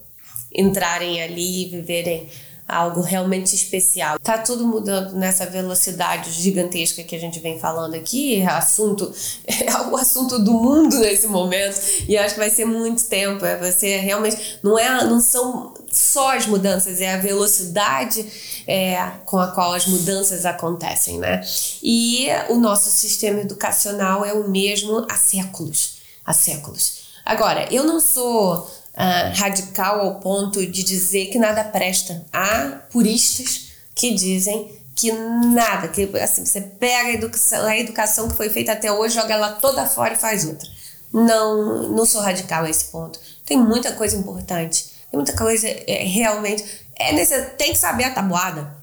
entrarem 0.52 1.22
ali 1.22 1.62
e 1.62 1.70
viverem 1.70 2.28
algo 2.68 3.00
realmente 3.00 3.54
especial. 3.54 4.18
Tá 4.18 4.36
tudo 4.36 4.66
mudando 4.66 5.14
nessa 5.14 5.46
velocidade 5.46 6.30
gigantesca 6.30 7.02
que 7.02 7.16
a 7.16 7.18
gente 7.18 7.40
vem 7.40 7.58
falando 7.58 7.94
aqui, 7.94 8.42
é 8.42 8.46
assunto 8.46 9.10
é 9.48 9.88
o 9.88 9.96
assunto 9.96 10.38
do 10.38 10.52
mundo 10.52 10.98
nesse 10.98 11.26
momento 11.26 11.80
e 12.06 12.18
acho 12.18 12.34
que 12.34 12.40
vai 12.40 12.50
ser 12.50 12.66
muito 12.66 13.06
tempo, 13.06 13.44
é 13.44 13.56
você 13.56 13.96
realmente 13.96 14.58
não 14.62 14.78
é 14.78 15.04
não 15.04 15.20
são 15.20 15.72
só 15.90 16.36
as 16.36 16.46
mudanças, 16.46 17.00
é 17.00 17.14
a 17.14 17.16
velocidade 17.16 18.26
é, 18.66 19.02
com 19.24 19.38
a 19.38 19.48
qual 19.48 19.72
as 19.72 19.86
mudanças 19.86 20.44
acontecem, 20.44 21.18
né? 21.18 21.40
E 21.82 22.28
o 22.50 22.56
nosso 22.56 22.90
sistema 22.90 23.40
educacional 23.40 24.24
é 24.24 24.34
o 24.34 24.48
mesmo 24.48 25.06
há 25.08 25.14
séculos, 25.16 25.96
há 26.24 26.34
séculos. 26.34 27.08
Agora, 27.24 27.66
eu 27.72 27.84
não 27.84 28.00
sou 28.00 28.70
uh, 28.98 29.38
radical 29.38 30.00
ao 30.00 30.16
ponto 30.16 30.66
de 30.66 30.82
dizer 30.82 31.26
que 31.26 31.38
nada 31.38 31.62
presta. 31.62 32.26
Há 32.32 32.80
puristas 32.90 33.68
que 33.94 34.12
dizem 34.12 34.76
que 34.94 35.12
nada, 35.12 35.86
que 35.86 36.10
assim, 36.18 36.44
você 36.44 36.60
pega 36.60 37.10
a 37.10 37.12
educação, 37.12 37.66
a 37.66 37.78
educação 37.78 38.28
que 38.28 38.36
foi 38.36 38.50
feita 38.50 38.72
até 38.72 38.90
hoje, 38.92 39.14
joga 39.14 39.32
ela 39.32 39.52
toda 39.52 39.86
fora 39.86 40.14
e 40.14 40.16
faz 40.16 40.44
outra. 40.44 40.68
Não, 41.12 41.88
não 41.90 42.04
sou 42.04 42.20
radical 42.20 42.64
a 42.64 42.70
esse 42.70 42.86
ponto. 42.86 43.18
Tem 43.46 43.56
muita 43.56 43.92
coisa 43.92 44.16
importante. 44.16 44.86
Tem 45.10 45.16
muita 45.16 45.32
coisa 45.34 45.68
é, 45.68 46.04
realmente. 46.04 46.64
É 46.96 47.12
necessário, 47.12 47.54
tem 47.56 47.72
que 47.72 47.78
saber 47.78 48.04
a 48.04 48.10
tabuada. 48.10 48.76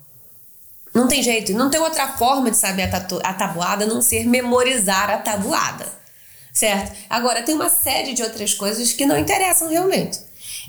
Não 0.94 1.08
tem 1.08 1.22
jeito. 1.22 1.52
Não 1.54 1.70
tem 1.70 1.80
outra 1.80 2.14
forma 2.14 2.50
de 2.50 2.58
saber 2.58 2.84
a, 2.84 2.98
a 2.98 3.34
tabuada 3.34 3.84
a 3.84 3.88
não 3.88 4.02
ser 4.02 4.26
memorizar 4.26 5.10
a 5.10 5.18
tabuada 5.18 5.86
certo? 6.56 6.98
Agora, 7.10 7.44
tem 7.44 7.54
uma 7.54 7.70
série 7.70 8.14
de 8.14 8.24
outras 8.24 8.54
coisas 8.54 8.94
que 8.94 9.06
não 9.06 9.18
interessam 9.18 9.70
realmente. 9.70 10.18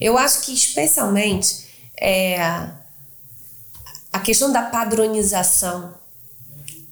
Eu 0.00 0.18
acho 0.18 0.42
que, 0.42 0.52
especialmente, 0.52 1.64
é, 1.98 2.42
a 4.12 4.18
questão 4.18 4.52
da 4.52 4.62
padronização. 4.62 5.94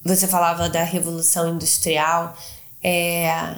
Você 0.04 0.28
falava 0.28 0.68
da 0.68 0.84
Revolução 0.84 1.48
Industrial. 1.48 2.36
É, 2.82 3.56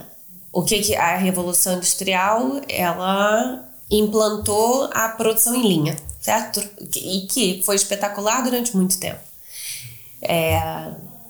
o 0.51 0.63
que, 0.63 0.81
que 0.81 0.97
a 0.97 1.17
Revolução 1.17 1.75
Industrial 1.75 2.63
ela 2.69 3.69
implantou 3.91 4.89
a 4.93 5.11
produção 5.11 5.55
em 5.55 5.69
linha, 5.69 5.97
certo? 6.21 6.61
E 6.97 7.27
que 7.27 7.63
foi 7.63 7.77
espetacular 7.77 8.43
durante 8.43 8.75
muito 8.75 8.99
tempo. 8.99 9.21
É, 10.23 10.61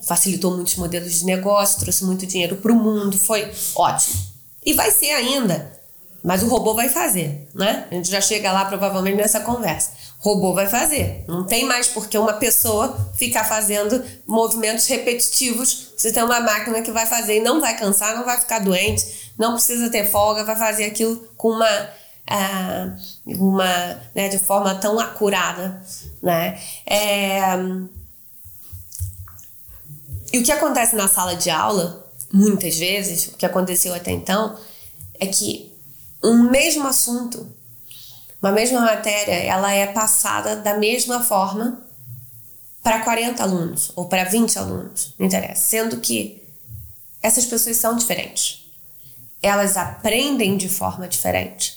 facilitou 0.07 0.55
muitos 0.55 0.77
modelos 0.77 1.19
de 1.19 1.27
negócio, 1.27 1.81
trouxe 1.81 2.05
muito 2.05 2.25
dinheiro 2.27 2.57
para 2.57 2.73
o 2.73 2.77
mundo, 2.77 3.19
foi 3.19 3.53
ótimo. 3.75 4.17
E 4.65 4.73
vai 4.73 4.91
ser 4.91 5.11
ainda, 5.11 5.73
mas 6.23 6.43
o 6.43 6.49
robô 6.49 6.75
vai 6.75 6.89
fazer, 6.89 7.49
né? 7.55 7.87
A 7.91 7.95
gente 7.95 8.11
já 8.11 8.21
chega 8.21 8.53
lá 8.53 8.65
provavelmente 8.65 9.17
nessa 9.17 9.41
conversa. 9.41 9.91
O 10.25 10.31
robô 10.31 10.55
vai 10.55 10.67
fazer. 10.67 11.25
Não 11.29 11.45
tem 11.45 11.65
mais 11.65 11.89
porque 11.89 12.17
uma 12.17 12.33
pessoa 12.35 13.13
ficar 13.17 13.45
fazendo 13.45 14.03
movimentos 14.27 14.87
repetitivos. 14.87 15.93
Você 15.97 16.13
tem 16.13 16.23
uma 16.23 16.41
máquina 16.41 16.83
que 16.83 16.91
vai 16.91 17.07
fazer 17.07 17.37
e 17.37 17.41
não 17.41 17.61
vai 17.61 17.77
cansar, 17.77 18.17
não 18.17 18.25
vai 18.25 18.39
ficar 18.39 18.61
doente, 18.61 19.33
não 19.39 19.53
precisa 19.53 19.91
ter 19.91 20.11
folga, 20.11 20.45
vai 20.45 20.57
fazer 20.57 20.85
aquilo 20.85 21.17
com 21.37 21.51
uma 21.51 21.89
ah, 22.29 22.93
uma 23.25 24.01
né, 24.15 24.29
de 24.29 24.39
forma 24.39 24.75
tão 24.75 24.99
acurada, 24.99 25.81
né? 26.21 26.59
É, 26.85 27.41
e 30.33 30.38
o 30.38 30.42
que 30.42 30.52
acontece 30.52 30.97
na 30.97 31.09
sala 31.09 31.35
de 31.37 31.50
aula, 31.50 32.06
muitas 32.33 32.76
vezes, 32.76 33.28
o 33.28 33.37
que 33.37 33.47
aconteceu 33.47 33.95
até 33.95 34.11
então, 34.11 34.56
é 35.18 35.26
que 35.26 35.73
um 36.23 36.50
mesmo 36.50 36.87
assunto, 36.87 37.47
uma 38.42 38.52
mesma 38.52 38.80
matéria, 38.80 39.33
ela 39.33 39.73
é 39.73 39.87
passada 39.87 40.56
da 40.56 40.75
mesma 40.75 41.23
forma 41.23 41.83
para 42.83 43.00
40 43.00 43.42
alunos 43.42 43.92
ou 43.97 44.06
para 44.06 44.25
20 44.25 44.59
alunos, 44.59 45.14
não 45.18 45.26
interessa, 45.26 45.62
sendo 45.62 45.99
que 45.99 46.42
essas 47.23 47.45
pessoas 47.45 47.76
são 47.76 47.97
diferentes. 47.97 48.64
Elas 49.42 49.76
aprendem 49.76 50.56
de 50.56 50.68
forma 50.68 51.09
diferente. 51.09 51.76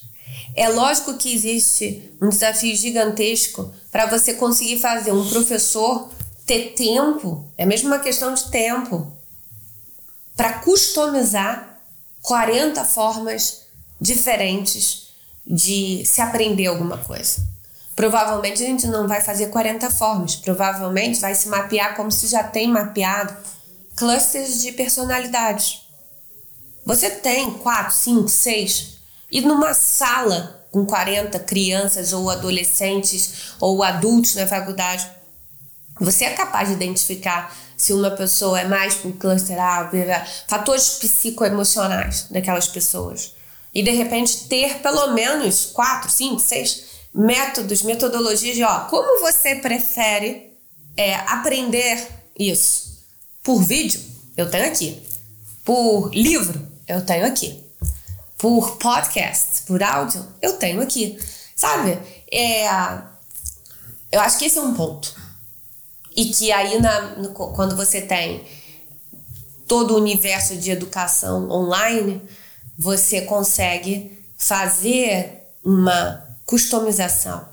É 0.56 0.70
lógico 0.70 1.16
que 1.16 1.34
existe 1.34 2.14
um 2.22 2.30
desafio 2.30 2.76
gigantesco 2.76 3.74
para 3.92 4.06
você 4.06 4.34
conseguir 4.34 4.80
fazer 4.80 5.12
um 5.12 5.28
professor 5.28 6.10
ter 6.50 6.74
tempo, 6.74 7.48
é 7.56 7.64
mesmo 7.64 7.90
uma 7.90 8.00
questão 8.00 8.34
de 8.34 8.50
tempo, 8.50 9.16
para 10.36 10.54
customizar 10.54 11.80
40 12.24 12.84
formas 12.86 13.68
diferentes 14.02 15.10
de 15.46 16.04
se 16.04 16.20
aprender 16.22 16.66
alguma 16.66 16.98
coisa. 16.98 17.48
Provavelmente 17.96 18.64
a 18.64 18.66
gente 18.66 18.88
não 18.88 19.08
vai 19.08 19.22
fazer 19.22 19.52
40 19.52 19.92
formas, 19.92 20.36
provavelmente 20.38 21.20
vai 21.20 21.36
se 21.36 21.48
mapear 21.50 21.96
como 21.96 22.12
se 22.12 22.26
já 22.26 22.42
tem 22.42 22.68
mapeado 22.68 23.38
clusters 23.96 24.60
de 24.60 24.72
personalidades. 24.72 25.82
Você 26.84 27.12
tem 27.12 27.52
4, 27.52 27.94
5, 27.94 28.28
6 28.28 28.98
e 29.32 29.42
numa 29.42 29.76
sala 29.76 30.66
com 30.72 30.84
40 30.84 31.38
crianças 31.42 32.12
ou 32.12 32.28
adolescentes 32.28 33.54
ou 33.60 33.84
adultos 33.84 34.34
na 34.34 34.48
faculdade, 34.48 35.19
você 36.00 36.26
é 36.26 36.34
capaz 36.34 36.70
de 36.70 36.76
identificar 36.76 37.56
se 37.76 37.94
uma 37.94 38.12
pessoa 38.12 38.60
é 38.60 38.68
mais 38.68 39.04
o 39.06 39.14
cluster 39.14 39.58
A, 39.60 39.90
fatores 40.48 41.00
psicoemocionais 41.00 42.28
daquelas 42.30 42.68
pessoas. 42.68 43.34
E 43.74 43.84
de 43.84 43.92
repente 43.92 44.48
ter 44.48 44.80
pelo 44.80 45.14
menos 45.14 45.68
quatro, 45.68 46.10
cinco, 46.10 46.40
seis 46.40 46.86
métodos, 47.14 47.84
metodologias 47.84 48.56
de 48.56 48.64
ó, 48.64 48.82
como 48.82 49.22
você 49.22 49.56
prefere 49.56 50.58
é, 50.98 51.16
aprender 51.16 52.08
isso? 52.38 53.00
Por 53.44 53.64
vídeo, 53.64 54.02
eu 54.36 54.50
tenho 54.50 54.68
aqui. 54.68 55.02
Por 55.64 56.10
livro, 56.14 56.68
eu 56.88 57.06
tenho 57.06 57.26
aqui. 57.26 57.64
Por 58.38 58.78
podcast, 58.78 59.64
por 59.64 59.82
áudio, 59.82 60.26
eu 60.42 60.54
tenho 60.54 60.82
aqui. 60.82 61.20
Sabe? 61.56 61.98
É, 62.32 62.68
eu 64.12 64.20
acho 64.20 64.38
que 64.38 64.46
esse 64.46 64.58
é 64.58 64.62
um 64.62 64.74
ponto. 64.74 65.14
E 66.20 66.26
que 66.26 66.52
aí, 66.52 66.82
na, 66.82 67.02
no, 67.16 67.30
quando 67.30 67.78
você 67.78 68.02
tem 68.02 68.44
todo 69.66 69.92
o 69.94 69.98
universo 69.98 70.58
de 70.58 70.70
educação 70.70 71.50
online, 71.50 72.22
você 72.78 73.22
consegue 73.22 74.20
fazer 74.38 75.48
uma 75.64 76.22
customização. 76.46 77.48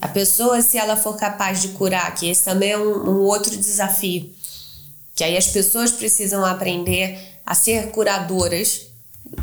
A 0.00 0.08
pessoa, 0.08 0.62
se 0.62 0.78
ela 0.78 0.96
for 0.96 1.18
capaz 1.18 1.60
de 1.60 1.68
curar, 1.68 2.14
que 2.14 2.30
esse 2.30 2.44
também 2.44 2.70
é 2.70 2.78
um, 2.78 3.10
um 3.10 3.18
outro 3.24 3.54
desafio, 3.54 4.34
que 5.14 5.22
aí 5.22 5.36
as 5.36 5.48
pessoas 5.48 5.90
precisam 5.90 6.42
aprender 6.46 7.18
a 7.44 7.54
ser 7.54 7.90
curadoras 7.90 8.86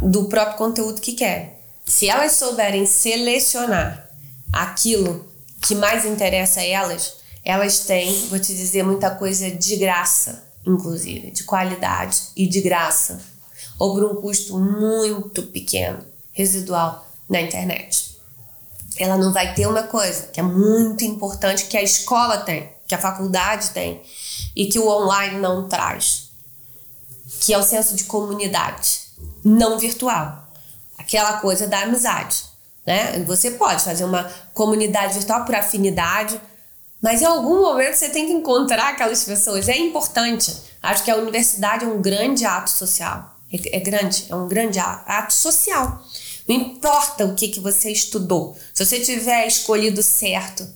do 0.01 0.25
próprio 0.25 0.57
conteúdo 0.57 1.01
que 1.01 1.13
querem. 1.13 1.51
Se 1.85 2.09
elas 2.09 2.31
souberem 2.31 2.87
selecionar 2.87 4.09
aquilo 4.51 5.31
que 5.61 5.75
mais 5.75 6.03
interessa 6.03 6.61
a 6.61 6.65
elas, 6.65 7.24
elas 7.45 7.81
têm, 7.81 8.27
vou 8.27 8.39
te 8.39 8.55
dizer, 8.55 8.83
muita 8.83 9.11
coisa 9.11 9.51
de 9.51 9.75
graça, 9.75 10.43
inclusive, 10.65 11.29
de 11.29 11.43
qualidade 11.43 12.23
e 12.35 12.47
de 12.47 12.59
graça, 12.59 13.21
ou 13.77 13.93
por 13.93 14.03
um 14.03 14.19
custo 14.19 14.57
muito 14.57 15.43
pequeno, 15.43 16.03
residual, 16.31 17.07
na 17.29 17.39
internet. 17.39 18.19
Ela 18.97 19.17
não 19.17 19.31
vai 19.31 19.53
ter 19.53 19.67
uma 19.67 19.83
coisa 19.83 20.27
que 20.27 20.39
é 20.39 20.43
muito 20.43 21.03
importante 21.03 21.65
que 21.65 21.77
a 21.77 21.83
escola 21.83 22.39
tem, 22.39 22.71
que 22.87 22.95
a 22.95 22.99
faculdade 22.99 23.69
tem 23.71 24.01
e 24.55 24.65
que 24.65 24.79
o 24.79 24.87
online 24.87 25.39
não 25.39 25.67
traz, 25.67 26.29
que 27.41 27.53
é 27.53 27.57
o 27.57 27.63
senso 27.63 27.95
de 27.95 28.05
comunidade, 28.05 29.01
não 29.43 29.77
virtual. 29.77 30.47
Aquela 30.97 31.39
coisa 31.39 31.67
da 31.67 31.81
amizade, 31.81 32.43
né? 32.85 33.19
Você 33.25 33.51
pode 33.51 33.83
fazer 33.83 34.05
uma 34.05 34.23
comunidade 34.53 35.13
virtual 35.13 35.45
por 35.45 35.53
afinidade, 35.53 36.39
mas 37.05 37.21
em 37.21 37.25
algum 37.25 37.61
momento 37.61 37.93
você 37.93 38.09
tem 38.09 38.25
que 38.25 38.31
encontrar 38.31 38.89
aquelas 38.89 39.23
pessoas. 39.23 39.69
É 39.69 39.77
importante. 39.77 40.51
Acho 40.81 41.03
que 41.03 41.11
a 41.11 41.15
universidade 41.15 41.85
é 41.85 41.87
um 41.87 42.01
grande 42.01 42.45
ato 42.45 42.71
social. 42.71 43.37
É, 43.53 43.77
é 43.77 43.79
grande, 43.79 44.25
é 44.27 44.35
um 44.35 44.47
grande 44.47 44.79
ato 44.79 45.31
social. 45.31 46.03
Não 46.47 46.55
importa 46.55 47.23
o 47.23 47.35
que, 47.35 47.49
que 47.49 47.59
você 47.59 47.91
estudou. 47.91 48.57
Se 48.73 48.83
você 48.83 48.99
tiver 48.99 49.45
escolhido 49.45 50.01
certo 50.01 50.67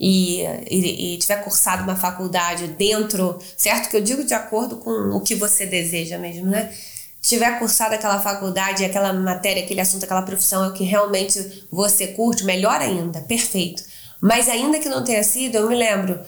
e, 0.00 0.40
e, 0.70 1.16
e, 1.16 1.18
tiver 1.18 1.44
cursado 1.44 1.82
uma 1.82 1.96
faculdade 1.96 2.66
dentro, 2.68 3.38
certo 3.54 3.90
que 3.90 3.96
eu 3.98 4.00
digo 4.00 4.24
de 4.24 4.32
acordo 4.32 4.78
com 4.78 4.90
o 5.14 5.20
que 5.20 5.34
você 5.34 5.66
deseja 5.66 6.16
mesmo, 6.16 6.46
né? 6.46 6.74
Tiver 7.20 7.58
cursado 7.58 7.94
aquela 7.94 8.18
faculdade, 8.18 8.86
aquela 8.86 9.12
matéria, 9.12 9.62
aquele 9.62 9.82
assunto, 9.82 10.04
aquela 10.04 10.22
profissão 10.22 10.64
é 10.64 10.68
o 10.68 10.72
que 10.72 10.84
realmente 10.84 11.66
você 11.70 12.06
curte, 12.06 12.42
melhor 12.42 12.80
ainda, 12.80 13.20
perfeito. 13.20 13.82
Mas 14.24 14.48
ainda 14.48 14.78
que 14.78 14.88
não 14.88 15.04
tenha 15.04 15.22
sido, 15.22 15.56
eu 15.56 15.68
me 15.68 15.76
lembro, 15.76 16.18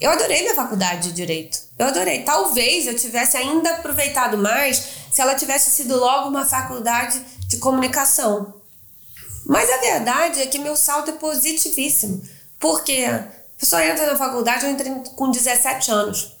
eu 0.00 0.10
adorei 0.10 0.40
minha 0.40 0.54
faculdade 0.54 1.10
de 1.10 1.12
direito. 1.12 1.58
Eu 1.78 1.88
adorei. 1.88 2.22
Talvez 2.22 2.86
eu 2.86 2.96
tivesse 2.96 3.36
ainda 3.36 3.70
aproveitado 3.70 4.38
mais 4.38 4.82
se 5.12 5.20
ela 5.20 5.34
tivesse 5.34 5.70
sido 5.70 5.94
logo 5.94 6.30
uma 6.30 6.46
faculdade 6.46 7.22
de 7.46 7.58
comunicação. 7.58 8.54
Mas 9.44 9.70
a 9.70 9.76
verdade 9.76 10.40
é 10.40 10.46
que 10.46 10.58
meu 10.58 10.74
salto 10.74 11.10
é 11.10 11.14
positivíssimo. 11.16 12.26
Porque 12.58 13.04
a 13.04 13.28
pessoa 13.58 13.84
entra 13.84 14.06
na 14.06 14.16
faculdade, 14.16 14.64
eu 14.64 14.70
entrei 14.70 14.90
com 15.14 15.30
17 15.30 15.90
anos. 15.90 16.32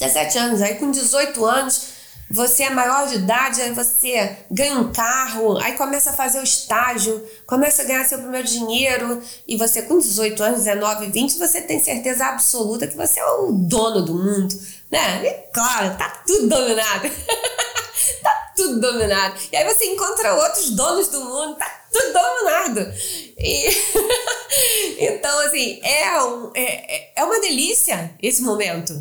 17 0.00 0.36
anos, 0.36 0.62
aí 0.62 0.74
com 0.74 0.90
18 0.90 1.44
anos 1.44 1.90
você 2.30 2.64
é 2.64 2.70
maior 2.70 3.08
de 3.08 3.16
idade, 3.16 3.62
aí 3.62 3.72
você 3.72 4.36
ganha 4.50 4.78
um 4.78 4.92
carro, 4.92 5.56
aí 5.58 5.72
começa 5.76 6.10
a 6.10 6.12
fazer 6.12 6.40
o 6.40 6.44
estágio, 6.44 7.24
começa 7.46 7.82
a 7.82 7.84
ganhar 7.84 8.04
seu 8.04 8.18
primeiro 8.18 8.46
dinheiro, 8.46 9.22
e 9.46 9.56
você 9.56 9.82
com 9.82 9.98
18 9.98 10.42
anos, 10.42 10.64
19, 10.64 11.06
20, 11.10 11.38
você 11.38 11.62
tem 11.62 11.82
certeza 11.82 12.26
absoluta 12.26 12.86
que 12.86 12.96
você 12.96 13.20
é 13.20 13.24
o 13.24 13.52
dono 13.52 14.02
do 14.02 14.14
mundo, 14.14 14.54
né? 14.90 15.24
E 15.24 15.52
claro, 15.52 15.96
tá 15.96 16.22
tudo 16.26 16.48
dominado. 16.48 17.08
tá 18.22 18.52
tudo 18.56 18.80
dominado. 18.80 19.34
E 19.50 19.56
aí 19.56 19.64
você 19.64 19.86
encontra 19.86 20.34
outros 20.34 20.70
donos 20.70 21.08
do 21.08 21.20
mundo, 21.24 21.56
tá 21.56 21.70
tudo 21.90 22.12
dominado. 22.12 22.92
E 23.38 23.68
então, 24.98 25.38
assim, 25.46 25.80
é, 25.82 26.22
um, 26.22 26.50
é, 26.54 26.62
é, 26.62 27.12
é 27.16 27.24
uma 27.24 27.40
delícia 27.40 28.14
esse 28.20 28.42
momento. 28.42 28.94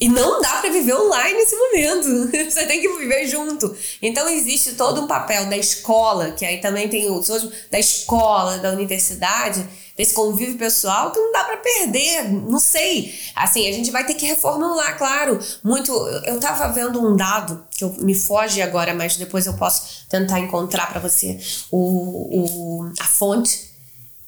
E 0.00 0.08
não 0.08 0.40
dá 0.40 0.60
para 0.60 0.70
viver 0.70 0.94
online 0.94 1.38
nesse 1.38 1.56
momento. 1.56 2.30
Você 2.50 2.66
tem 2.66 2.80
que 2.80 2.88
viver 2.88 3.26
junto. 3.26 3.76
Então 4.00 4.28
existe 4.28 4.74
todo 4.74 5.02
um 5.02 5.06
papel 5.08 5.46
da 5.46 5.56
escola, 5.56 6.30
que 6.32 6.44
aí 6.44 6.58
também 6.60 6.88
tem 6.88 7.10
os 7.10 7.28
outros, 7.28 7.52
da 7.68 7.78
escola, 7.80 8.58
da 8.58 8.70
universidade, 8.70 9.66
desse 9.96 10.14
convívio 10.14 10.56
pessoal 10.56 11.10
que 11.10 11.18
não 11.18 11.32
dá 11.32 11.42
para 11.42 11.56
perder. 11.56 12.30
Não 12.30 12.60
sei. 12.60 13.12
Assim, 13.34 13.68
a 13.68 13.72
gente 13.72 13.90
vai 13.90 14.06
ter 14.06 14.14
que 14.14 14.24
reformular, 14.24 14.96
claro. 14.96 15.40
Muito. 15.64 15.92
Eu 16.24 16.38
tava 16.38 16.68
vendo 16.72 17.04
um 17.04 17.16
dado 17.16 17.66
que 17.68 17.82
eu, 17.82 17.92
me 17.98 18.14
foge 18.14 18.62
agora, 18.62 18.94
mas 18.94 19.16
depois 19.16 19.46
eu 19.46 19.54
posso 19.54 20.06
tentar 20.08 20.38
encontrar 20.38 20.88
para 20.90 21.00
você 21.00 21.40
o, 21.72 21.78
o, 21.78 22.92
a 23.00 23.04
fonte 23.04 23.67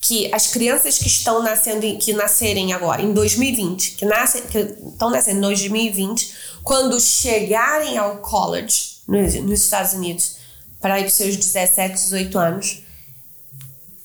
que 0.01 0.33
as 0.35 0.47
crianças 0.47 0.99
que 0.99 1.07
estão 1.07 1.43
nascendo, 1.43 1.83
que 1.99 2.13
nascerem 2.15 2.73
agora, 2.73 3.03
em 3.03 3.13
2020, 3.13 3.97
que, 3.97 4.05
nascem, 4.07 4.43
que 4.43 4.59
estão 4.59 5.11
nascendo 5.11 5.39
em 5.39 5.43
2020, 5.43 6.35
quando 6.63 6.99
chegarem 6.99 7.99
ao 7.99 8.19
college 8.19 9.03
nos, 9.07 9.35
nos 9.35 9.61
Estados 9.61 9.93
Unidos, 9.93 10.37
para 10.81 10.99
ir 10.99 11.03
para 11.03 11.09
os 11.09 11.15
seus 11.15 11.37
17, 11.37 11.95
18 11.95 12.39
anos, 12.39 12.83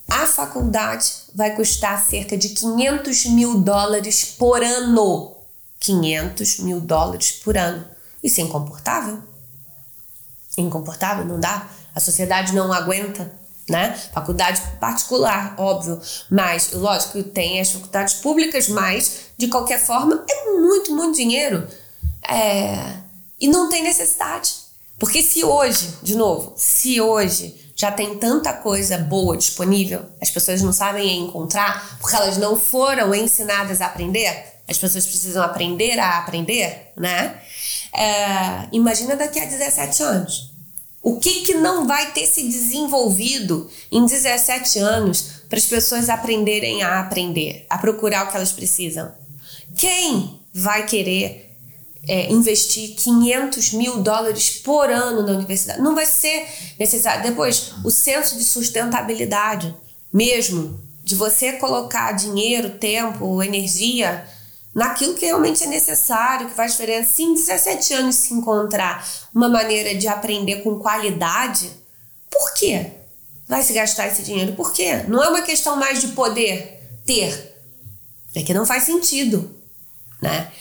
a 0.09 0.27
faculdade 0.27 1.11
vai 1.33 1.55
custar 1.55 2.03
cerca 2.03 2.37
de 2.37 2.49
500 2.49 3.25
mil 3.27 3.59
dólares 3.61 4.25
por 4.37 4.61
ano. 4.61 5.35
500 5.79 6.59
mil 6.59 6.81
dólares 6.81 7.31
por 7.31 7.57
ano. 7.57 7.85
Isso 8.21 8.41
é 8.41 8.43
incomportável? 8.43 9.23
Incomportável? 10.57 11.25
Não 11.25 11.39
dá? 11.39 11.69
A 11.93 11.99
sociedade 11.99 12.53
não 12.53 12.73
aguenta 12.73 13.31
né? 13.69 13.99
Faculdade 14.13 14.61
particular, 14.79 15.55
óbvio, 15.57 15.99
mas 16.29 16.71
lógico 16.73 17.23
tem 17.23 17.59
as 17.59 17.71
faculdades 17.71 18.15
públicas, 18.15 18.67
mas 18.67 19.31
de 19.37 19.47
qualquer 19.47 19.79
forma 19.79 20.23
é 20.29 20.51
muito, 20.51 20.93
muito 20.95 21.15
dinheiro. 21.15 21.67
É... 22.27 22.97
E 23.39 23.47
não 23.47 23.69
tem 23.69 23.83
necessidade. 23.83 24.53
Porque 24.97 25.21
se 25.21 25.43
hoje, 25.43 25.89
de 26.01 26.15
novo, 26.15 26.53
se 26.55 27.01
hoje 27.01 27.71
já 27.75 27.91
tem 27.91 28.17
tanta 28.17 28.53
coisa 28.53 28.97
boa 28.97 29.35
disponível, 29.35 30.05
as 30.21 30.29
pessoas 30.29 30.61
não 30.61 30.71
sabem 30.71 31.25
encontrar, 31.25 31.97
porque 31.99 32.15
elas 32.15 32.37
não 32.37 32.57
foram 32.57 33.13
ensinadas 33.13 33.81
a 33.81 33.87
aprender, 33.87 34.53
as 34.67 34.77
pessoas 34.77 35.05
precisam 35.05 35.43
aprender 35.43 35.99
a 35.99 36.19
aprender, 36.19 36.93
né? 36.95 37.41
É... 37.93 38.67
Imagina 38.71 39.15
daqui 39.15 39.39
a 39.39 39.45
17 39.45 40.03
anos. 40.03 40.54
O 41.05 41.19
que, 41.19 41.41
que 41.41 41.53
não 41.53 41.85
vai 41.85 42.13
ter 42.13 42.25
se 42.25 42.41
desenvolvido 42.41 43.69
em 43.91 44.07
17 44.07 44.79
anos 44.79 45.43
para 45.47 45.59
as 45.59 45.65
pessoas 45.65 46.09
aprenderem 46.09 46.81
a 46.81 46.99
aprender, 46.99 47.63
a 47.69 47.77
procurar 47.77 48.25
o 48.25 48.31
que 48.31 48.35
elas 48.35 48.51
precisam? 48.51 49.13
Quem 49.77 50.39
vai 50.51 50.87
querer 50.87 51.55
é, 52.07 52.33
investir 52.33 52.95
500 52.95 53.73
mil 53.73 54.01
dólares 54.01 54.49
por 54.49 54.89
ano 54.89 55.21
na 55.21 55.33
universidade? 55.33 55.79
Não 55.79 55.93
vai 55.93 56.07
ser 56.07 56.47
necessário. 56.79 57.21
Depois, 57.21 57.73
o 57.83 57.91
senso 57.91 58.35
de 58.35 58.43
sustentabilidade 58.43 59.75
mesmo, 60.11 60.79
de 61.03 61.13
você 61.13 61.51
colocar 61.53 62.13
dinheiro, 62.13 62.79
tempo, 62.79 63.43
energia 63.43 64.27
naquilo 64.75 65.15
que 65.15 65.25
realmente 65.25 65.63
é 65.63 65.67
necessário, 65.67 66.49
que 66.49 66.53
faz 66.53 66.73
diferença. 66.73 67.13
Se 67.13 67.23
em 67.23 67.33
17 67.33 67.93
anos 67.93 68.15
se 68.15 68.33
encontrar 68.33 69.07
uma 69.33 69.47
maneira 69.47 69.95
de 69.95 70.05
aprender 70.05 70.57
com 70.63 70.77
qualidade, 70.77 71.71
por 72.29 72.53
quê? 72.53 72.91
Vai 73.47 73.63
se 73.63 73.71
gastar 73.71 74.07
esse 74.07 74.21
dinheiro? 74.21 74.53
Por 74.53 74.73
quê? 74.73 75.03
Não 75.07 75.23
é 75.23 75.29
uma 75.29 75.41
questão 75.41 75.77
mais 75.77 76.01
de 76.01 76.09
poder 76.09 76.83
ter. 77.05 77.55
É 78.35 78.43
que 78.43 78.53
não 78.53 78.65
faz 78.65 78.83
sentido, 78.83 79.55
né? 80.21 80.51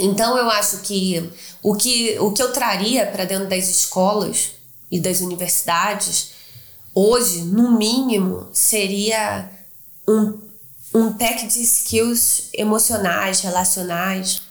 Então 0.00 0.38
eu 0.38 0.48
acho 0.48 0.78
que 0.78 1.30
o 1.62 1.74
que, 1.74 2.18
o 2.18 2.32
que 2.32 2.42
eu 2.42 2.52
traria 2.52 3.06
para 3.06 3.26
dentro 3.26 3.48
das 3.48 3.68
escolas 3.68 4.52
e 4.90 4.98
das 4.98 5.20
universidades 5.20 6.30
hoje, 6.94 7.42
no 7.42 7.76
mínimo, 7.76 8.48
seria 8.52 9.50
um 10.08 10.38
um 10.94 11.12
pack 11.12 11.46
de 11.46 11.62
skills 11.62 12.48
emocionais, 12.52 13.40
relacionais, 13.40 14.42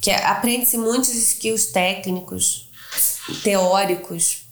que 0.00 0.10
aprende-se 0.10 0.76
muitos 0.76 1.10
skills 1.10 1.66
técnicos, 1.66 2.70
teóricos, 3.42 4.48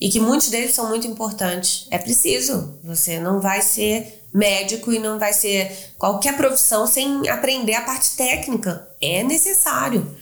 e 0.00 0.08
que 0.08 0.18
muitos 0.18 0.48
deles 0.48 0.74
são 0.74 0.88
muito 0.88 1.06
importantes. 1.06 1.86
É 1.90 1.98
preciso, 1.98 2.78
você 2.82 3.20
não 3.20 3.40
vai 3.40 3.60
ser 3.60 4.24
médico 4.32 4.92
e 4.92 4.98
não 4.98 5.18
vai 5.18 5.32
ser 5.32 5.92
qualquer 5.98 6.36
profissão 6.36 6.86
sem 6.86 7.28
aprender 7.28 7.74
a 7.74 7.82
parte 7.82 8.16
técnica. 8.16 8.88
É 9.00 9.22
necessário. 9.22 10.16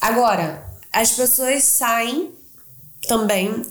Agora, 0.00 0.66
as 0.92 1.10
pessoas 1.10 1.64
saem 1.64 2.32
também, 3.06 3.62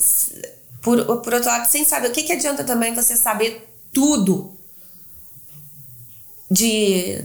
por, 0.82 1.04
por 1.22 1.34
outro 1.34 1.50
lado, 1.50 1.70
sem 1.70 1.84
saber. 1.84 2.10
O 2.10 2.12
que, 2.12 2.24
que 2.24 2.34
adianta 2.34 2.64
também 2.64 2.94
você 2.94 3.16
saber 3.16 3.68
tudo 3.92 4.59
de 6.50 7.24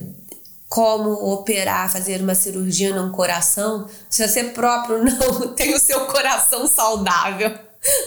como 0.68 1.12
operar, 1.32 1.90
fazer 1.90 2.20
uma 2.20 2.34
cirurgia 2.34 2.94
num 2.94 3.12
coração, 3.12 3.88
se 4.10 4.26
você 4.26 4.44
próprio 4.44 5.02
não 5.04 5.54
tem 5.54 5.72
o 5.72 5.78
seu 5.78 6.06
coração 6.06 6.66
saudável, 6.66 7.56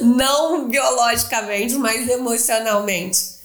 não 0.02 0.68
biologicamente, 0.68 1.76
mas 1.76 2.10
emocionalmente, 2.10 3.38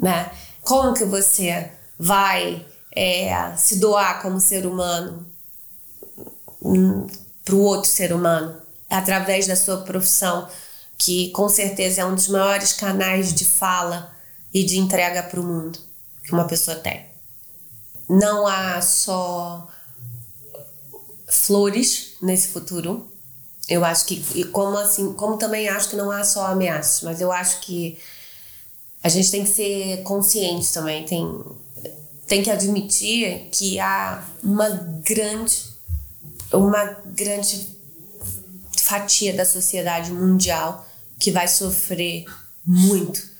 né? 0.00 0.30
Como 0.62 0.94
que 0.94 1.04
você 1.04 1.72
vai 1.98 2.64
é, 2.94 3.52
se 3.56 3.80
doar 3.80 4.22
como 4.22 4.38
ser 4.38 4.64
humano 4.64 5.26
hum, 6.62 7.06
para 7.44 7.54
o 7.54 7.60
outro 7.62 7.90
ser 7.90 8.12
humano 8.12 8.56
através 8.88 9.46
da 9.46 9.56
sua 9.56 9.78
profissão, 9.78 10.48
que 10.96 11.30
com 11.30 11.48
certeza 11.48 12.02
é 12.02 12.04
um 12.04 12.14
dos 12.14 12.28
maiores 12.28 12.74
canais 12.74 13.34
de 13.34 13.44
fala 13.44 14.14
e 14.54 14.62
de 14.62 14.78
entrega 14.78 15.22
para 15.24 15.40
o 15.40 15.44
mundo 15.44 15.91
que 16.22 16.32
uma 16.32 16.44
pessoa 16.44 16.76
tem. 16.76 17.06
Não 18.08 18.46
há 18.46 18.80
só 18.80 19.68
flores 21.28 22.14
nesse 22.20 22.48
futuro. 22.48 23.10
Eu 23.68 23.84
acho 23.84 24.04
que, 24.06 24.44
como 24.46 24.76
assim, 24.76 25.12
como 25.14 25.36
também 25.36 25.68
acho 25.68 25.90
que 25.90 25.96
não 25.96 26.10
há 26.10 26.24
só 26.24 26.46
ameaças, 26.46 27.02
mas 27.02 27.20
eu 27.20 27.32
acho 27.32 27.60
que 27.60 27.98
a 29.02 29.08
gente 29.08 29.30
tem 29.30 29.44
que 29.44 29.50
ser 29.50 30.02
consciente 30.02 30.72
também, 30.72 31.04
tem, 31.04 31.42
tem 32.26 32.42
que 32.42 32.50
admitir 32.50 33.48
que 33.50 33.80
há 33.80 34.24
uma 34.42 34.68
grande, 34.68 35.64
uma 36.52 36.84
grande 37.06 37.68
fatia 38.78 39.32
da 39.32 39.44
sociedade 39.44 40.12
mundial 40.12 40.86
que 41.18 41.30
vai 41.30 41.48
sofrer 41.48 42.24
muito 42.64 43.31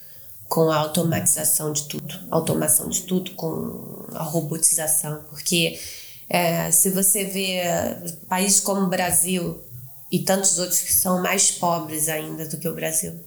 com 0.52 0.70
a 0.70 0.76
automatização 0.76 1.72
de 1.72 1.84
tudo, 1.84 2.14
automação 2.30 2.86
de 2.90 3.00
tudo, 3.04 3.30
com 3.30 4.04
a 4.12 4.22
robotização, 4.22 5.24
porque 5.30 5.80
é, 6.28 6.70
se 6.70 6.90
você 6.90 7.24
vê 7.24 7.62
países 8.28 8.60
como 8.60 8.82
o 8.82 8.90
Brasil 8.90 9.58
e 10.10 10.18
tantos 10.18 10.58
outros 10.58 10.80
que 10.80 10.92
são 10.92 11.22
mais 11.22 11.50
pobres 11.50 12.06
ainda 12.06 12.46
do 12.46 12.58
que 12.58 12.68
o 12.68 12.74
Brasil, 12.74 13.18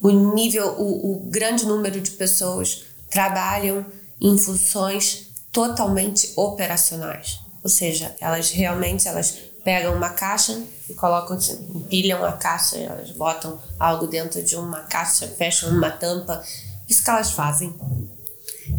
o 0.00 0.10
nível, 0.34 0.76
o, 0.78 1.26
o 1.26 1.30
grande 1.30 1.66
número 1.66 2.00
de 2.00 2.12
pessoas 2.12 2.84
trabalham 3.10 3.84
em 4.18 4.38
funções 4.38 5.26
totalmente 5.52 6.32
operacionais, 6.36 7.38
ou 7.62 7.68
seja, 7.68 8.16
elas 8.18 8.48
realmente 8.48 9.06
elas 9.06 9.36
pegam 9.64 9.94
uma 9.94 10.10
caixa 10.10 10.62
e 10.88 10.94
colocam, 10.94 11.38
empilham 11.74 12.24
a 12.24 12.32
caixa, 12.32 12.76
elas 12.76 13.10
botam 13.12 13.60
algo 13.78 14.06
dentro 14.06 14.42
de 14.42 14.56
uma 14.56 14.80
caixa, 14.80 15.26
fecham 15.28 15.70
uma 15.70 15.90
tampa. 15.90 16.42
Isso 16.88 17.04
que 17.04 17.10
elas 17.10 17.30
fazem. 17.30 17.74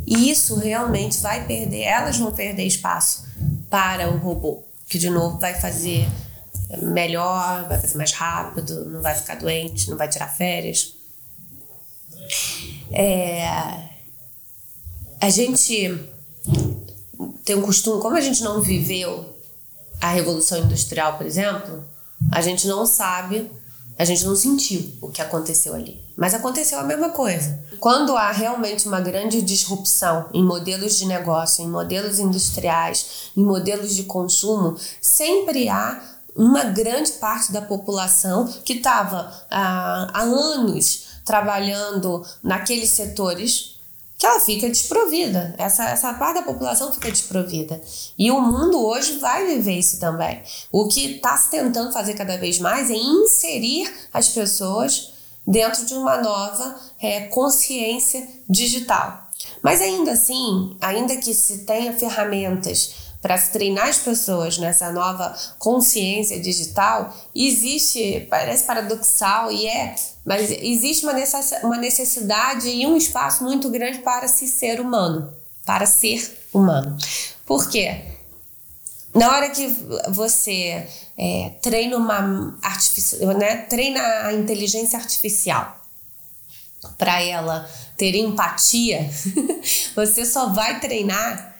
E 0.05 0.29
isso 0.29 0.55
realmente 0.55 1.19
vai 1.19 1.45
perder, 1.45 1.83
elas 1.83 2.17
vão 2.17 2.31
perder 2.31 2.65
espaço 2.65 3.25
para 3.69 4.09
o 4.09 4.17
robô, 4.17 4.63
que 4.87 4.97
de 4.97 5.09
novo 5.09 5.37
vai 5.37 5.53
fazer 5.53 6.07
melhor, 6.81 7.67
vai 7.67 7.79
fazer 7.79 7.97
mais 7.97 8.11
rápido, 8.11 8.85
não 8.85 9.01
vai 9.01 9.15
ficar 9.15 9.35
doente, 9.35 9.89
não 9.89 9.97
vai 9.97 10.07
tirar 10.07 10.27
férias. 10.27 10.93
É, 12.91 13.45
a 15.19 15.29
gente 15.29 16.09
tem 17.45 17.55
um 17.55 17.61
costume, 17.61 18.01
como 18.01 18.15
a 18.15 18.21
gente 18.21 18.41
não 18.43 18.61
viveu 18.61 19.30
a 20.01 20.09
Revolução 20.09 20.57
Industrial, 20.57 21.15
por 21.17 21.25
exemplo, 21.25 21.83
a 22.31 22.41
gente 22.41 22.67
não 22.67 22.85
sabe, 22.85 23.49
a 23.97 24.03
gente 24.03 24.25
não 24.25 24.35
sentiu 24.35 24.91
o 24.99 25.09
que 25.09 25.21
aconteceu 25.21 25.75
ali. 25.75 26.01
Mas 26.17 26.33
aconteceu 26.33 26.79
a 26.79 26.83
mesma 26.83 27.11
coisa. 27.11 27.63
Quando 27.79 28.17
há 28.17 28.31
realmente 28.31 28.87
uma 28.87 28.99
grande 28.99 29.41
disrupção 29.41 30.27
em 30.33 30.43
modelos 30.43 30.97
de 30.97 31.05
negócio, 31.05 31.63
em 31.63 31.67
modelos 31.67 32.19
industriais, 32.19 33.31
em 33.37 33.43
modelos 33.43 33.95
de 33.95 34.03
consumo, 34.03 34.75
sempre 34.99 35.69
há 35.69 36.01
uma 36.35 36.63
grande 36.65 37.11
parte 37.13 37.51
da 37.51 37.61
população 37.61 38.47
que 38.63 38.73
estava 38.73 39.31
há, 39.49 40.09
há 40.13 40.21
anos 40.21 41.21
trabalhando 41.25 42.25
naqueles 42.41 42.89
setores 42.91 43.80
que 44.21 44.27
ela 44.27 44.39
fica 44.39 44.69
desprovida. 44.69 45.55
Essa, 45.57 45.89
essa 45.89 46.13
parte 46.13 46.35
da 46.35 46.41
população 46.43 46.93
fica 46.93 47.09
desprovida. 47.09 47.81
E 48.15 48.29
o 48.29 48.39
mundo 48.39 48.79
hoje 48.79 49.17
vai 49.17 49.47
viver 49.47 49.79
isso 49.79 49.99
também. 49.99 50.43
O 50.71 50.87
que 50.87 51.15
está 51.15 51.35
se 51.35 51.49
tentando 51.49 51.91
fazer 51.91 52.13
cada 52.13 52.37
vez 52.37 52.59
mais 52.59 52.91
é 52.91 52.93
inserir 52.93 53.91
as 54.13 54.29
pessoas 54.29 55.11
dentro 55.45 55.87
de 55.87 55.95
uma 55.95 56.21
nova 56.21 56.75
é, 57.01 57.21
consciência 57.21 58.27
digital. 58.47 59.27
Mas 59.63 59.81
ainda 59.81 60.11
assim, 60.11 60.77
ainda 60.79 61.17
que 61.17 61.33
se 61.33 61.65
tenha 61.65 61.91
ferramentas 61.91 62.93
para 63.21 63.37
se 63.37 63.51
treinar 63.51 63.87
as 63.87 63.99
pessoas 63.99 64.57
nessa 64.57 64.91
nova 64.91 65.35
consciência 65.59 66.39
digital, 66.39 67.15
existe, 67.35 68.25
parece 68.29 68.63
paradoxal 68.63 69.51
e 69.51 69.67
é, 69.67 69.95
mas 70.25 70.49
existe 70.49 71.05
uma 71.63 71.77
necessidade 71.77 72.67
e 72.67 72.85
um 72.87 72.97
espaço 72.97 73.43
muito 73.43 73.69
grande 73.69 73.99
para 73.99 74.27
se 74.27 74.47
ser 74.47 74.81
humano, 74.81 75.31
para 75.63 75.85
ser 75.85 76.39
humano. 76.51 76.97
Por 77.45 77.69
quê? 77.69 78.05
Na 79.13 79.29
hora 79.29 79.49
que 79.49 79.67
você 80.09 80.87
é, 81.17 81.51
treina 81.61 81.97
uma 81.97 82.57
artificial, 82.63 83.37
né, 83.37 83.57
treina 83.57 84.01
a 84.25 84.33
inteligência 84.33 84.97
artificial 84.97 85.77
para 86.97 87.21
ela 87.21 87.69
ter 87.97 88.15
empatia, 88.15 89.07
você 89.95 90.25
só 90.25 90.53
vai 90.53 90.79
treinar 90.79 91.50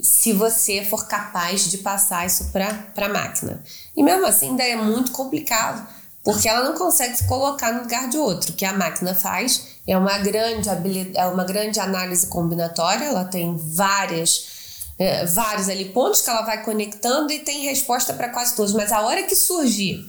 se 0.00 0.32
você 0.32 0.84
for 0.84 1.06
capaz 1.06 1.68
de 1.70 1.78
passar 1.78 2.26
isso 2.26 2.50
para 2.52 3.06
a 3.06 3.08
máquina. 3.08 3.62
E 3.96 4.02
mesmo 4.02 4.26
assim, 4.26 4.50
ainda 4.50 4.62
é 4.62 4.76
muito 4.76 5.10
complicado, 5.10 5.86
porque 6.22 6.48
ela 6.48 6.68
não 6.68 6.76
consegue 6.76 7.16
se 7.16 7.26
colocar 7.26 7.72
no 7.72 7.82
lugar 7.82 8.08
de 8.08 8.16
outro. 8.16 8.52
O 8.52 8.54
que 8.54 8.64
a 8.64 8.72
máquina 8.72 9.14
faz 9.14 9.78
é 9.86 9.96
uma 9.96 10.18
grande 10.18 10.68
é 11.14 11.26
uma 11.26 11.44
grande 11.44 11.80
análise 11.80 12.26
combinatória, 12.26 13.06
ela 13.06 13.24
tem 13.24 13.56
várias. 13.56 14.58
É, 15.00 15.24
vários 15.26 15.68
ali 15.68 15.84
pontos 15.90 16.20
que 16.20 16.28
ela 16.28 16.42
vai 16.42 16.64
conectando 16.64 17.32
e 17.32 17.38
tem 17.38 17.64
resposta 17.64 18.12
para 18.14 18.30
quase 18.30 18.56
todos. 18.56 18.74
Mas 18.74 18.90
a 18.90 19.00
hora 19.02 19.22
que 19.22 19.36
surgir 19.36 20.04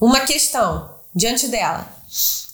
uma 0.00 0.20
questão 0.20 0.92
diante 1.14 1.46
dela 1.46 1.88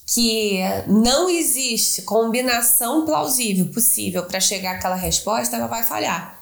que 0.07 0.59
não 0.87 1.31
existe 1.31 2.03
combinação 2.03 3.07
plausível 3.07 3.67
possível 3.67 4.25
para 4.25 4.41
chegar 4.41 4.77
àquela 4.77 4.97
resposta, 4.97 5.57
ela 5.57 5.69
vai 5.69 5.83
falhar. 5.83 6.40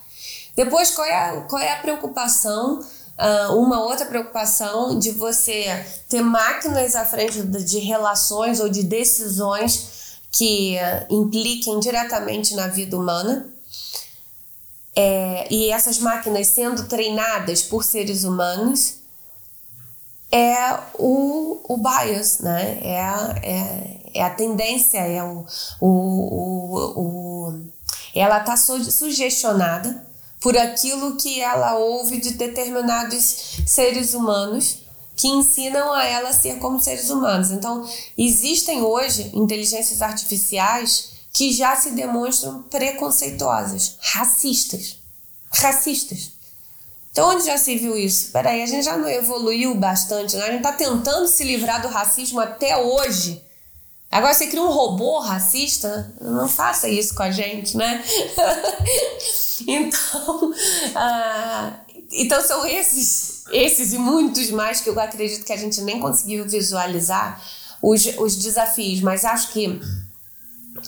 Depois, 0.59 0.90
qual 0.90 1.07
é 1.07 1.14
a, 1.14 1.40
qual 1.42 1.62
é 1.62 1.73
a 1.73 1.77
preocupação? 1.77 2.81
Uh, 2.81 3.55
uma 3.55 3.81
outra 3.81 4.07
preocupação 4.07 4.99
de 4.99 5.12
você 5.12 5.87
ter 6.09 6.21
máquinas 6.21 6.97
à 6.97 7.05
frente 7.05 7.40
de 7.42 7.79
relações 7.79 8.59
ou 8.59 8.68
de 8.68 8.83
decisões 8.83 10.18
que 10.33 10.77
uh, 10.77 11.14
impliquem 11.14 11.79
diretamente 11.79 12.57
na 12.57 12.66
vida 12.66 12.97
humana. 12.97 13.49
É, 14.97 15.47
e 15.49 15.71
essas 15.71 16.01
máquinas 16.01 16.49
sendo 16.49 16.88
treinadas 16.88 17.62
por 17.62 17.85
seres 17.85 18.25
humanos 18.25 18.94
é 20.33 20.77
o, 20.94 21.61
o 21.68 21.77
bias, 21.77 22.40
né? 22.40 22.81
É, 22.83 22.99
é, 23.44 24.11
é 24.12 24.25
a 24.25 24.31
tendência, 24.31 24.99
é 24.99 25.23
o, 25.23 25.47
o, 25.81 25.88
o, 25.88 27.01
o 27.01 27.64
ela 28.12 28.40
está 28.40 28.57
sugestionada 28.57 30.08
por 30.40 30.57
aquilo 30.57 31.16
que 31.16 31.40
ela 31.40 31.77
ouve 31.77 32.18
de 32.18 32.33
determinados 32.33 33.61
seres 33.66 34.14
humanos 34.14 34.79
que 35.18 35.27
ensinam 35.27 35.92
a 35.92 36.05
ela 36.05 36.29
a 36.31 36.33
ser 36.33 36.59
como 36.59 36.81
seres 36.81 37.11
humanos. 37.11 37.51
Então, 37.51 37.85
existem 38.16 38.81
hoje 38.81 39.33
inteligências 39.35 40.01
artificiais 40.01 41.11
que 41.33 41.53
já 41.53 41.74
se 41.74 41.90
demonstram 41.90 42.62
preconceituosas, 42.62 43.96
racistas. 44.01 44.96
Racistas. 45.51 46.31
Então, 47.11 47.31
onde 47.31 47.46
já 47.46 47.59
se 47.59 47.77
viu 47.77 47.96
isso? 47.96 48.31
Peraí, 48.31 48.62
a 48.62 48.66
gente 48.66 48.85
já 48.85 48.96
não 48.96 49.09
evoluiu 49.09 49.74
bastante, 49.74 50.37
né? 50.37 50.44
A 50.44 50.51
gente 50.53 50.59
está 50.59 50.72
tentando 50.72 51.27
se 51.27 51.42
livrar 51.42 51.83
do 51.83 51.88
racismo 51.88 52.38
até 52.38 52.77
hoje. 52.77 53.42
Agora 54.11 54.33
você 54.33 54.46
cria 54.46 54.62
um 54.62 54.70
robô 54.70 55.18
racista, 55.18 56.14
não 56.20 56.48
faça 56.48 56.88
isso 56.88 57.14
com 57.14 57.24
a 57.24 57.31
gente, 57.33 57.77
né? 57.77 58.05
então, 59.66 60.51
uh, 60.51 61.75
então 62.12 62.40
são 62.42 62.66
esses, 62.66 63.44
esses 63.53 63.92
e 63.92 63.99
muitos 63.99 64.51
mais 64.51 64.81
que 64.81 64.90
eu 64.90 64.99
acredito 64.99 65.44
que 65.44 65.53
a 65.53 65.57
gente 65.57 65.81
nem 65.83 66.01
conseguiu 66.01 66.49
visualizar 66.49 67.42
os, 67.83 68.07
os 68.18 68.37
desafios, 68.37 69.01
mas 69.01 69.25
acho 69.25 69.53
que 69.53 69.81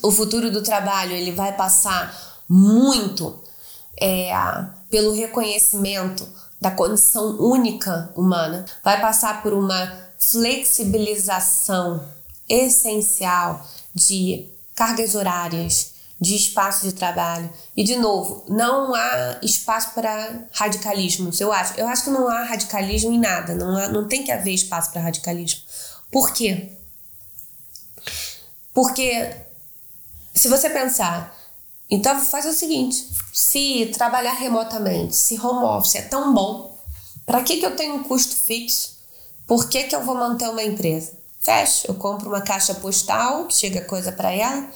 o 0.02 0.10
futuro 0.10 0.50
do 0.50 0.62
trabalho 0.62 1.12
ele 1.12 1.32
vai 1.32 1.52
passar 1.56 2.42
muito 2.48 3.38
é, 4.00 4.32
pelo 4.90 5.12
reconhecimento 5.12 6.26
da 6.60 6.70
condição 6.70 7.38
única 7.40 8.12
humana, 8.14 8.64
vai 8.84 9.00
passar 9.00 9.42
por 9.42 9.52
uma 9.52 10.10
flexibilização 10.18 12.04
essencial 12.48 13.66
de 13.94 14.46
cargas 14.74 15.14
horárias, 15.14 15.92
de 16.20 16.36
espaço 16.36 16.86
de 16.86 16.92
trabalho. 16.92 17.50
E, 17.74 17.82
de 17.82 17.96
novo, 17.96 18.44
não 18.48 18.94
há 18.94 19.38
espaço 19.42 19.94
para 19.94 20.46
radicalismo, 20.52 21.30
eu 21.40 21.52
acho. 21.52 21.74
Eu 21.80 21.88
acho 21.88 22.04
que 22.04 22.10
não 22.10 22.28
há 22.28 22.44
radicalismo 22.44 23.12
em 23.12 23.18
nada, 23.18 23.54
não, 23.54 23.76
há, 23.76 23.88
não 23.88 24.06
tem 24.06 24.22
que 24.22 24.30
haver 24.30 24.52
espaço 24.52 24.90
para 24.90 25.00
radicalismo. 25.00 25.62
Por 26.10 26.32
quê? 26.32 26.72
Porque, 28.74 29.34
se 30.34 30.48
você 30.48 30.68
pensar, 30.68 31.34
então 31.88 32.20
faz 32.20 32.44
o 32.44 32.52
seguinte: 32.52 33.08
se 33.32 33.86
trabalhar 33.86 34.34
remotamente, 34.34 35.16
se 35.16 35.40
home 35.40 35.64
office 35.64 35.94
é 35.94 36.02
tão 36.02 36.34
bom, 36.34 36.78
para 37.24 37.42
que, 37.42 37.56
que 37.56 37.66
eu 37.66 37.76
tenho 37.76 37.94
um 37.94 38.02
custo 38.02 38.34
fixo? 38.34 39.00
Por 39.46 39.68
que, 39.68 39.84
que 39.84 39.96
eu 39.96 40.04
vou 40.04 40.14
manter 40.14 40.48
uma 40.48 40.62
empresa? 40.62 41.12
Fecha, 41.40 41.88
eu 41.88 41.94
compro 41.94 42.28
uma 42.28 42.42
caixa 42.42 42.74
postal, 42.74 43.46
que 43.46 43.54
chega 43.54 43.80
coisa 43.80 44.12
para 44.12 44.30
ela, 44.30 44.68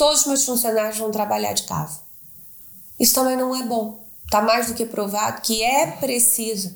todos 0.00 0.20
os 0.20 0.26
meus 0.28 0.46
funcionários 0.46 0.96
vão 0.96 1.10
trabalhar 1.10 1.52
de 1.52 1.64
casa. 1.64 2.00
Isso 2.98 3.12
também 3.12 3.36
não 3.36 3.54
é 3.54 3.62
bom. 3.64 4.02
Está 4.24 4.40
mais 4.40 4.68
do 4.68 4.74
que 4.74 4.86
provado 4.86 5.42
que 5.42 5.62
é 5.62 5.88
preciso 5.88 6.74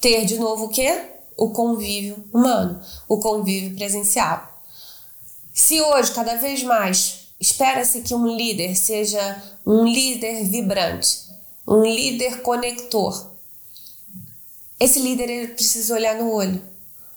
ter 0.00 0.24
de 0.24 0.38
novo 0.38 0.66
o 0.66 0.68
quê? 0.68 1.10
O 1.36 1.50
convívio 1.50 2.24
humano, 2.32 2.80
o 3.08 3.18
convívio 3.18 3.74
presencial. 3.74 4.62
Se 5.52 5.80
hoje, 5.80 6.12
cada 6.12 6.36
vez 6.36 6.62
mais, 6.62 7.30
espera-se 7.40 8.02
que 8.02 8.14
um 8.14 8.28
líder 8.28 8.76
seja 8.76 9.42
um 9.66 9.84
líder 9.84 10.44
vibrante, 10.44 11.18
um 11.66 11.82
líder 11.82 12.42
conector, 12.42 13.28
esse 14.78 15.00
líder 15.00 15.28
ele 15.28 15.48
precisa 15.48 15.94
olhar 15.94 16.14
no 16.14 16.30
olho 16.30 16.62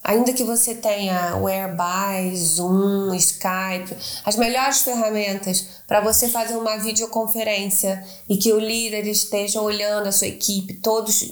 Ainda 0.07 0.33
que 0.33 0.43
você 0.43 0.75
tenha 0.75 1.35
o 1.35 1.47
Airbus, 1.47 2.57
Zoom, 2.57 3.15
Skype, 3.15 3.97
as 4.23 4.35
melhores 4.35 4.83
ferramentas 4.83 5.81
para 5.87 5.99
você 5.99 6.29
fazer 6.29 6.55
uma 6.55 6.77
videoconferência 6.77 8.05
e 8.29 8.37
que 8.37 8.53
o 8.53 8.59
líder 8.59 9.07
esteja 9.07 9.59
olhando 9.59 10.05
a 10.05 10.11
sua 10.11 10.27
equipe, 10.27 10.75
todos. 10.75 11.31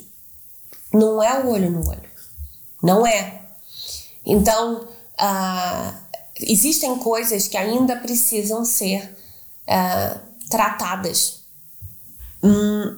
Não 0.92 1.22
é 1.22 1.40
o 1.44 1.52
olho 1.52 1.70
no 1.70 1.88
olho. 1.88 2.10
Não 2.82 3.06
é. 3.06 3.42
Então, 4.26 4.88
uh, 5.22 5.94
existem 6.40 6.98
coisas 6.98 7.48
que 7.48 7.58
ainda 7.58 7.96
precisam 7.98 8.66
ser 8.66 9.16
uh, 9.68 10.20
tratadas 10.50 11.43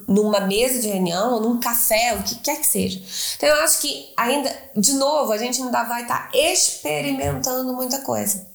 numa 0.08 0.42
mesa 0.42 0.82
de 0.82 0.88
reunião 0.88 1.34
ou 1.34 1.42
num 1.42 1.60
café, 1.60 2.16
o 2.16 2.24
que 2.24 2.36
quer 2.36 2.60
que 2.60 2.66
seja. 2.66 3.00
Então 3.36 3.48
eu 3.50 3.64
acho 3.64 3.80
que 3.80 4.12
ainda, 4.18 4.52
de 4.76 4.94
novo, 4.94 5.32
a 5.32 5.38
gente 5.38 5.62
ainda 5.62 5.84
vai 5.84 6.02
estar 6.02 6.32
tá 6.32 6.38
experimentando 6.38 7.74
muita 7.74 8.00
coisa. 8.00 8.48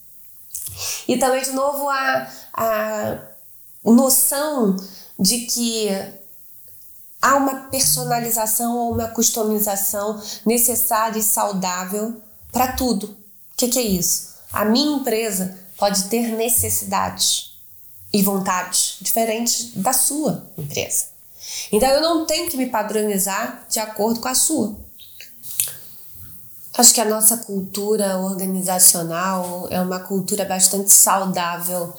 E 1.06 1.16
também, 1.16 1.42
de 1.42 1.52
novo, 1.52 1.88
a, 1.88 2.28
a 2.54 3.18
noção 3.84 4.76
de 5.18 5.40
que 5.42 5.88
há 7.22 7.36
uma 7.36 7.68
personalização 7.68 8.76
ou 8.76 8.92
uma 8.92 9.08
customização 9.08 10.20
necessária 10.44 11.18
e 11.18 11.22
saudável 11.22 12.20
para 12.50 12.72
tudo. 12.72 13.06
O 13.52 13.56
que, 13.56 13.68
que 13.68 13.78
é 13.78 13.82
isso? 13.82 14.30
A 14.52 14.64
minha 14.64 14.96
empresa 14.96 15.56
pode 15.76 16.04
ter 16.04 16.28
necessidades 16.32 17.49
e 18.12 18.22
vontades 18.22 18.96
diferentes 19.00 19.72
da 19.74 19.92
sua 19.92 20.44
empresa. 20.58 21.06
Então 21.72 21.88
eu 21.88 22.00
não 22.00 22.26
tenho 22.26 22.48
que 22.48 22.56
me 22.56 22.66
padronizar 22.66 23.66
de 23.68 23.78
acordo 23.78 24.20
com 24.20 24.28
a 24.28 24.34
sua. 24.34 24.76
Acho 26.76 26.94
que 26.94 27.00
a 27.00 27.04
nossa 27.04 27.38
cultura 27.38 28.18
organizacional 28.18 29.66
é 29.70 29.80
uma 29.80 30.00
cultura 30.00 30.44
bastante 30.44 30.92
saudável 30.92 31.92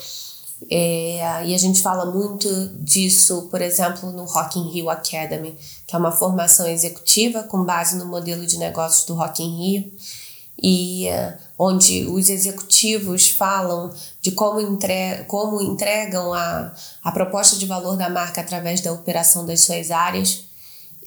é, 0.69 1.45
e 1.45 1.55
a 1.55 1.57
gente 1.57 1.81
fala 1.81 2.05
muito 2.05 2.47
disso, 2.79 3.47
por 3.49 3.61
exemplo, 3.61 4.11
no 4.11 4.25
Rock 4.25 4.59
in 4.59 4.69
Rio 4.69 4.89
Academy, 4.89 5.57
que 5.87 5.95
é 5.95 5.99
uma 5.99 6.11
formação 6.11 6.67
executiva 6.67 7.43
com 7.43 7.63
base 7.63 7.95
no 7.95 8.05
modelo 8.05 8.45
de 8.45 8.57
negócios 8.57 9.05
do 9.05 9.15
Rock 9.15 9.43
in 9.43 9.57
Rio 9.57 9.91
e 10.61 11.07
onde 11.63 12.07
os 12.07 12.29
executivos 12.29 13.29
falam 13.29 13.91
de 14.19 14.31
como, 14.31 14.59
entre, 14.59 15.23
como 15.27 15.61
entregam 15.61 16.33
a, 16.33 16.73
a 17.03 17.11
proposta 17.11 17.55
de 17.55 17.65
valor 17.65 17.95
da 17.97 18.09
marca 18.09 18.41
através 18.41 18.81
da 18.81 18.91
operação 18.91 19.45
das 19.45 19.61
suas 19.61 19.91
áreas 19.91 20.45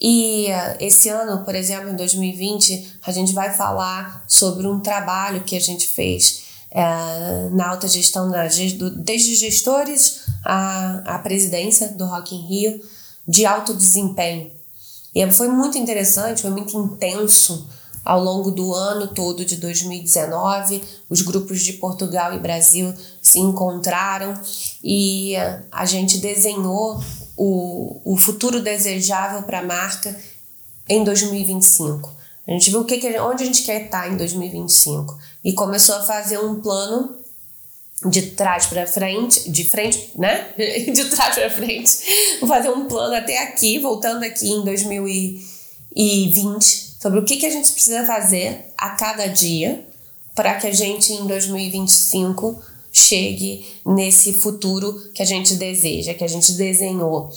e 0.01 0.49
uh, 0.49 0.77
esse 0.81 1.09
ano, 1.09 1.45
por 1.45 1.55
exemplo, 1.55 1.91
em 1.91 1.97
2020, 1.97 2.99
a 3.05 3.13
gente 3.13 3.33
vai 3.33 3.55
falar 3.55 4.25
sobre 4.27 4.67
um 4.67 4.81
trabalho 4.81 5.45
que 5.45 5.57
a 5.57 5.61
gente 5.61 5.87
fez 5.87 6.43
uh, 6.73 7.55
na 7.55 7.69
alta 7.69 7.87
gestão, 7.87 8.31
do, 8.79 8.91
desde 8.91 9.37
gestores 9.37 10.23
à, 10.45 11.15
à 11.15 11.19
presidência 11.19 11.89
do 11.89 12.07
Rock 12.07 12.35
in 12.35 12.47
Rio, 12.47 12.81
de 13.27 13.47
alto 13.47 13.73
desempenho. 13.73 14.51
E 15.15 15.31
foi 15.31 15.49
muito 15.49 15.79
interessante, 15.79 16.43
foi 16.43 16.51
muito 16.51 16.77
intenso 16.77 17.69
ao 18.05 18.23
longo 18.23 18.51
do 18.51 18.75
ano 18.75 19.09
todo 19.09 19.45
de 19.45 19.57
2019. 19.57 20.83
Os 21.09 21.23
grupos 21.23 21.63
de 21.63 21.75
Portugal 21.75 22.35
e 22.35 22.39
Brasil 22.39 22.93
se 23.23 23.39
encontraram 23.39 24.39
e 24.83 25.35
a 25.73 25.87
gente 25.87 26.19
desenhou 26.19 27.03
o, 27.37 28.01
o 28.05 28.17
futuro 28.17 28.61
desejável 28.61 29.43
para 29.43 29.61
a 29.61 29.65
marca 29.65 30.15
em 30.89 31.03
2025. 31.03 32.13
A 32.47 32.51
gente 32.51 32.71
viu 32.71 32.81
o 32.81 32.85
que 32.85 32.95
onde 33.21 33.43
a 33.43 33.47
gente 33.47 33.63
quer 33.63 33.87
estar 33.87 34.13
em 34.13 34.17
2025 34.17 35.19
e 35.43 35.55
começou 35.55 35.97
a 35.97 36.03
fazer 36.03 36.39
um 36.39 36.61
plano 36.61 37.25
de 38.11 38.23
trás 38.33 38.67
para 38.67 38.87
frente, 38.87 39.51
de 39.51 39.65
frente, 39.65 40.11
né? 40.17 40.53
De 40.93 41.07
trás 41.07 41.35
para 41.35 41.51
frente. 41.51 42.39
Vou 42.41 42.49
fazer 42.49 42.69
um 42.69 42.87
plano 42.87 43.15
até 43.15 43.43
aqui, 43.43 43.79
voltando 43.79 44.23
aqui 44.25 44.51
em 44.51 44.63
2020, 44.63 46.84
sobre 47.05 47.19
o 47.19 47.25
que, 47.27 47.37
que 47.37 47.45
a 47.45 47.51
gente 47.51 47.71
precisa 47.71 48.07
fazer 48.07 48.73
a 48.79 48.89
cada 48.97 49.27
dia 49.27 49.87
para 50.35 50.55
que 50.55 50.67
a 50.67 50.73
gente 50.73 51.13
em 51.13 51.27
2025 51.27 52.59
chegue 52.91 53.67
nesse 53.85 54.33
futuro 54.33 55.13
que 55.13 55.21
a 55.21 55.27
gente 55.27 55.57
deseja, 55.57 56.15
que 56.15 56.25
a 56.25 56.27
gente 56.27 56.55
desenhou. 56.55 57.31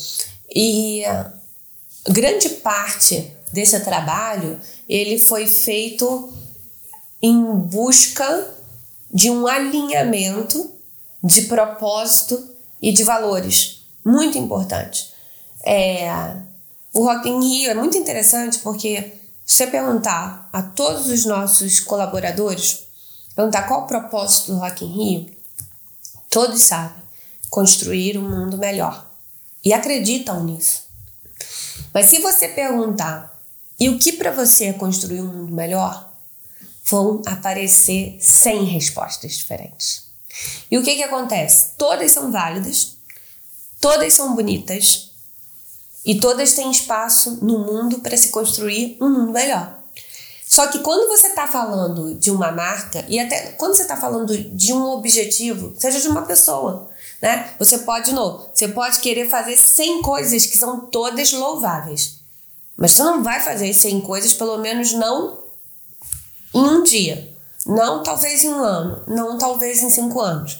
E 0.55 1.03
grande 2.07 2.47
parte 2.47 3.29
desse 3.51 3.77
trabalho 3.81 4.57
ele 4.87 5.19
foi 5.19 5.45
feito 5.45 6.31
em 7.21 7.43
busca 7.43 8.49
de 9.13 9.29
um 9.29 9.47
alinhamento 9.47 10.71
de 11.21 11.41
propósito 11.41 12.41
e 12.81 12.93
de 12.93 13.03
valores 13.03 13.81
muito 14.05 14.37
importante. 14.37 15.11
É, 15.61 16.37
o 16.93 17.03
Rock 17.03 17.27
in 17.27 17.41
Rio 17.41 17.71
é 17.71 17.73
muito 17.73 17.97
interessante 17.97 18.59
porque 18.59 19.16
se 19.47 19.63
você 19.63 19.67
perguntar 19.67 20.49
a 20.51 20.61
todos 20.61 21.07
os 21.07 21.25
nossos 21.25 21.79
colaboradores, 21.79 22.83
perguntar 23.33 23.63
qual 23.63 23.85
o 23.85 23.87
propósito 23.87 24.51
do 24.51 24.59
Rock 24.59 24.83
in 24.83 24.91
Rio, 24.91 25.37
Todos 26.29 26.61
sabem 26.61 27.01
construir 27.49 28.17
um 28.17 28.29
mundo 28.29 28.57
melhor 28.57 29.09
e 29.63 29.73
acreditam 29.73 30.43
nisso. 30.43 30.83
Mas 31.93 32.07
se 32.07 32.19
você 32.19 32.49
perguntar 32.49 33.41
e 33.79 33.89
o 33.89 33.97
que 33.97 34.13
para 34.13 34.31
você 34.31 34.65
é 34.65 34.73
construir 34.73 35.21
um 35.21 35.33
mundo 35.33 35.53
melhor, 35.53 36.11
vão 36.85 37.21
aparecer 37.25 38.17
100 38.19 38.65
respostas 38.65 39.33
diferentes. 39.37 40.03
E 40.69 40.77
o 40.77 40.83
que, 40.83 40.95
que 40.95 41.03
acontece? 41.03 41.69
Todas 41.77 42.11
são 42.11 42.31
válidas, 42.31 42.97
todas 43.79 44.13
são 44.13 44.35
bonitas 44.35 45.11
e 46.07 46.19
todas 46.21 46.53
têm 46.53 46.71
espaço 46.71 47.39
no 47.43 47.59
mundo 47.59 47.99
para 47.99 48.15
se 48.15 48.29
construir 48.29 48.97
um 49.01 49.09
mundo 49.09 49.33
melhor. 49.33 49.77
Só 50.47 50.67
que 50.67 50.79
quando 50.79 51.09
você 51.09 51.27
está 51.27 51.45
falando 51.45 52.15
de 52.15 52.31
uma 52.31 52.49
marca, 52.49 53.03
e 53.09 53.19
até 53.19 53.51
quando 53.57 53.75
você 53.75 53.81
está 53.81 53.97
falando 53.97 54.35
de 54.35 54.71
um 54.71 54.85
objetivo, 54.85 55.75
seja 55.77 55.99
de 55.99 56.07
uma 56.07 56.21
pessoa, 56.21 56.89
né? 57.21 57.49
Você 57.59 57.79
pode, 57.79 58.13
não, 58.13 58.47
você 58.53 58.69
pode 58.69 58.99
querer 58.99 59.29
fazer 59.29 59.57
100 59.57 60.01
coisas 60.01 60.45
que 60.45 60.57
são 60.57 60.79
todas 60.79 61.33
louváveis. 61.33 62.21
Mas 62.77 62.93
você 62.93 63.03
não 63.03 63.21
vai 63.21 63.41
fazer 63.41 63.73
100 63.73 63.99
coisas, 64.01 64.31
pelo 64.31 64.57
menos 64.59 64.93
não 64.93 65.37
em 66.53 66.63
um 66.63 66.83
dia. 66.83 67.35
Não 67.65 68.01
talvez 68.01 68.45
em 68.45 68.49
um 68.49 68.63
ano. 68.63 69.03
Não 69.07 69.37
talvez 69.37 69.83
em 69.83 69.89
cinco 69.89 70.21
anos. 70.21 70.59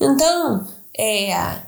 Então, 0.00 0.66
é, 0.98 1.60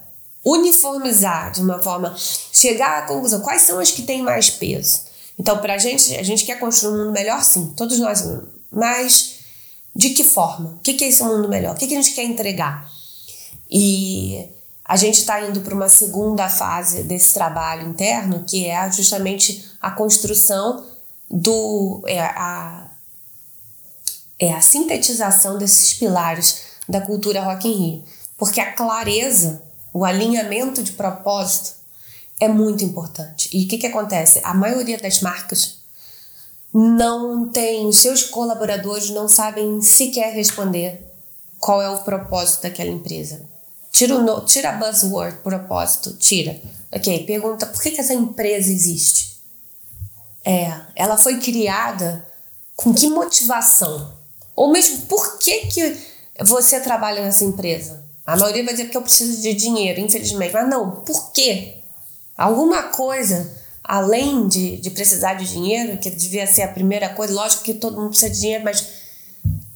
uniformizar 0.44 1.52
de 1.52 1.60
uma 1.60 1.80
forma, 1.80 2.14
chegar 2.16 2.98
à 2.98 3.02
conclusão, 3.02 3.40
quais 3.40 3.62
são 3.62 3.78
as 3.78 3.90
que 3.90 4.02
têm 4.02 4.22
mais 4.22 4.50
peso? 4.50 5.02
Então, 5.38 5.58
para 5.58 5.74
a 5.74 5.78
gente, 5.78 6.14
a 6.16 6.22
gente 6.22 6.44
quer 6.44 6.58
construir 6.58 6.94
um 6.94 6.98
mundo 6.98 7.12
melhor, 7.12 7.42
sim, 7.42 7.72
todos 7.76 7.98
nós. 7.98 8.24
Mas 8.70 9.40
de 9.94 10.10
que 10.10 10.24
forma? 10.24 10.70
O 10.70 10.78
que 10.78 11.02
é 11.04 11.08
esse 11.08 11.22
mundo 11.22 11.48
melhor? 11.48 11.74
O 11.74 11.78
que 11.78 11.84
a 11.84 11.88
gente 11.88 12.12
quer 12.12 12.24
entregar? 12.24 12.90
E 13.70 14.48
a 14.84 14.96
gente 14.96 15.20
está 15.20 15.40
indo 15.40 15.60
para 15.60 15.74
uma 15.74 15.88
segunda 15.88 16.48
fase 16.48 17.02
desse 17.02 17.34
trabalho 17.34 17.88
interno, 17.88 18.44
que 18.46 18.66
é 18.66 18.90
justamente 18.90 19.70
a 19.80 19.90
construção 19.90 20.84
do. 21.30 22.02
É 22.06 22.20
a, 22.20 22.90
é 24.38 24.52
a 24.52 24.60
sintetização 24.60 25.58
desses 25.58 25.94
pilares 25.94 26.62
da 26.88 27.00
cultura 27.00 27.42
Rock 27.42 27.68
in 27.68 27.72
Rio. 27.72 28.04
Porque 28.36 28.60
a 28.60 28.72
clareza, 28.72 29.62
o 29.92 30.04
alinhamento 30.04 30.82
de 30.82 30.92
propósito, 30.92 31.74
é 32.40 32.48
muito 32.48 32.82
importante. 32.82 33.48
E 33.52 33.64
o 33.64 33.68
que, 33.68 33.78
que 33.78 33.86
acontece? 33.86 34.40
A 34.42 34.54
maioria 34.54 34.98
das 34.98 35.20
marcas 35.20 35.78
não 36.72 37.48
tem, 37.48 37.92
seus 37.92 38.24
colaboradores 38.24 39.10
não 39.10 39.28
sabem 39.28 39.80
sequer 39.82 40.34
responder 40.34 41.12
qual 41.60 41.80
é 41.80 41.88
o 41.88 42.02
propósito 42.02 42.62
daquela 42.62 42.90
empresa. 42.90 43.48
Tira, 43.92 44.16
o 44.16 44.40
tira 44.40 44.70
a 44.70 44.72
buzzword, 44.72 45.38
propósito, 45.38 46.14
tira. 46.14 46.58
Ok, 46.90 47.24
pergunta 47.24 47.66
por 47.66 47.80
que, 47.80 47.90
que 47.90 48.00
essa 48.00 48.14
empresa 48.14 48.72
existe? 48.72 49.36
É, 50.44 50.74
ela 50.96 51.16
foi 51.16 51.38
criada 51.38 52.26
com 52.74 52.92
que 52.92 53.08
motivação? 53.08 54.12
Ou 54.56 54.72
mesmo 54.72 55.02
por 55.02 55.38
que, 55.38 55.66
que 55.66 55.96
você 56.40 56.80
trabalha 56.80 57.22
nessa 57.22 57.44
empresa? 57.44 58.02
A 58.26 58.36
maioria 58.36 58.64
vai 58.64 58.74
dizer 58.74 58.88
que 58.88 58.96
eu 58.96 59.02
preciso 59.02 59.40
de 59.42 59.54
dinheiro, 59.54 60.00
infelizmente. 60.00 60.52
Mas 60.52 60.68
não, 60.68 61.02
por 61.02 61.32
quê? 61.32 61.78
Alguma 62.36 62.84
coisa 62.84 63.62
além 63.82 64.46
de, 64.46 64.76
de 64.76 64.90
precisar 64.90 65.34
de 65.34 65.44
dinheiro, 65.48 65.98
que 65.98 66.08
devia 66.08 66.46
ser 66.46 66.62
a 66.62 66.68
primeira 66.68 67.08
coisa, 67.08 67.34
lógico 67.34 67.64
que 67.64 67.74
todo 67.74 67.96
mundo 67.96 68.10
precisa 68.10 68.30
de 68.30 68.40
dinheiro, 68.40 68.64
mas 68.64 68.86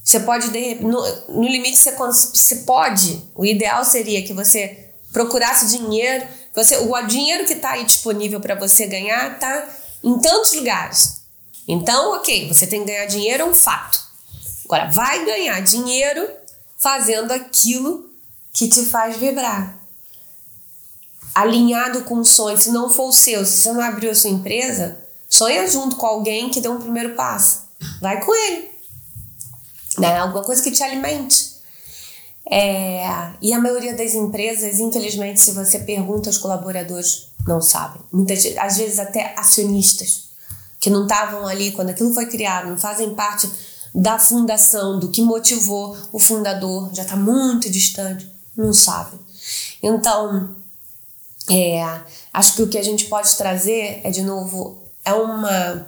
você 0.02 0.20
pode, 0.20 0.48
no, 0.80 1.16
no 1.28 1.42
limite, 1.42 1.76
você, 1.76 1.90
você 1.92 2.56
pode, 2.56 3.20
o 3.35 3.44
ideal 3.44 3.85
seria 3.85 4.22
que 4.22 4.32
você 4.32 4.90
procurasse 5.12 5.76
dinheiro, 5.76 6.26
você, 6.54 6.76
o 6.76 7.02
dinheiro 7.02 7.44
que 7.44 7.54
está 7.54 7.72
aí 7.72 7.85
disponível 7.85 8.40
para 8.40 8.54
você 8.54 8.87
ganhar 8.87 9.35
está 9.35 9.68
em 10.04 10.18
tantos 10.18 10.52
lugares. 10.52 11.22
Então, 11.66 12.14
ok, 12.14 12.46
você 12.46 12.66
tem 12.66 12.80
que 12.80 12.87
ganhar 12.87 13.06
dinheiro, 13.06 13.42
é 13.42 13.46
um 13.46 13.54
fato. 13.54 13.98
Agora, 14.64 14.88
vai 14.90 15.24
ganhar 15.24 15.61
dinheiro 15.61 16.28
fazendo 16.78 17.32
aquilo 17.32 18.09
que 18.57 18.69
te 18.69 18.87
faz 18.87 19.16
vibrar 19.19 19.79
alinhado 21.35 22.05
com 22.05 22.19
o 22.19 22.25
sonho, 22.25 22.57
se 22.57 22.71
não 22.71 22.88
for 22.88 23.09
o 23.09 23.12
seu, 23.12 23.45
se 23.45 23.59
você 23.59 23.71
não 23.71 23.83
abriu 23.83 24.11
a 24.11 24.14
sua 24.14 24.31
empresa, 24.31 24.97
sonha 25.29 25.69
junto 25.69 25.97
com 25.97 26.07
alguém 26.07 26.49
que 26.49 26.62
deu 26.62 26.73
um 26.73 26.81
primeiro 26.81 27.14
passo. 27.14 27.64
Vai 28.01 28.25
com 28.25 28.35
ele. 28.35 28.71
Né? 29.99 30.16
Alguma 30.16 30.42
coisa 30.42 30.62
que 30.62 30.71
te 30.71 30.83
alimente. 30.83 31.57
É, 32.51 33.07
e 33.42 33.53
a 33.53 33.61
maioria 33.61 33.95
das 33.95 34.14
empresas, 34.14 34.79
infelizmente, 34.79 35.38
se 35.38 35.53
você 35.53 35.81
pergunta 35.81 36.31
aos 36.31 36.38
colaboradores, 36.38 37.27
não 37.47 37.61
sabem. 37.61 38.01
Muitas, 38.11 38.42
às 38.57 38.79
vezes 38.79 38.99
até 38.99 39.35
acionistas 39.37 40.31
que 40.81 40.88
não 40.88 41.03
estavam 41.03 41.47
ali 41.47 41.73
quando 41.73 41.90
aquilo 41.90 42.14
foi 42.14 42.25
criado, 42.27 42.71
não 42.71 42.79
fazem 42.79 43.14
parte 43.14 43.51
da 43.95 44.19
fundação, 44.19 44.99
do 44.99 45.11
que 45.11 45.21
motivou 45.21 45.95
o 46.12 46.19
fundador, 46.19 46.88
já 46.95 47.03
está 47.03 47.16
muito 47.16 47.69
distante, 47.69 48.36
não 48.57 48.73
sabem. 48.73 49.19
Então, 49.83 50.57
É, 51.49 52.01
acho 52.33 52.57
que 52.57 52.62
o 52.62 52.69
que 52.69 52.77
a 52.77 52.83
gente 52.83 53.05
pode 53.07 53.37
trazer 53.37 54.01
é, 54.03 54.11
de 54.11 54.23
novo, 54.23 54.83
é 55.05 55.12
uma 55.14 55.87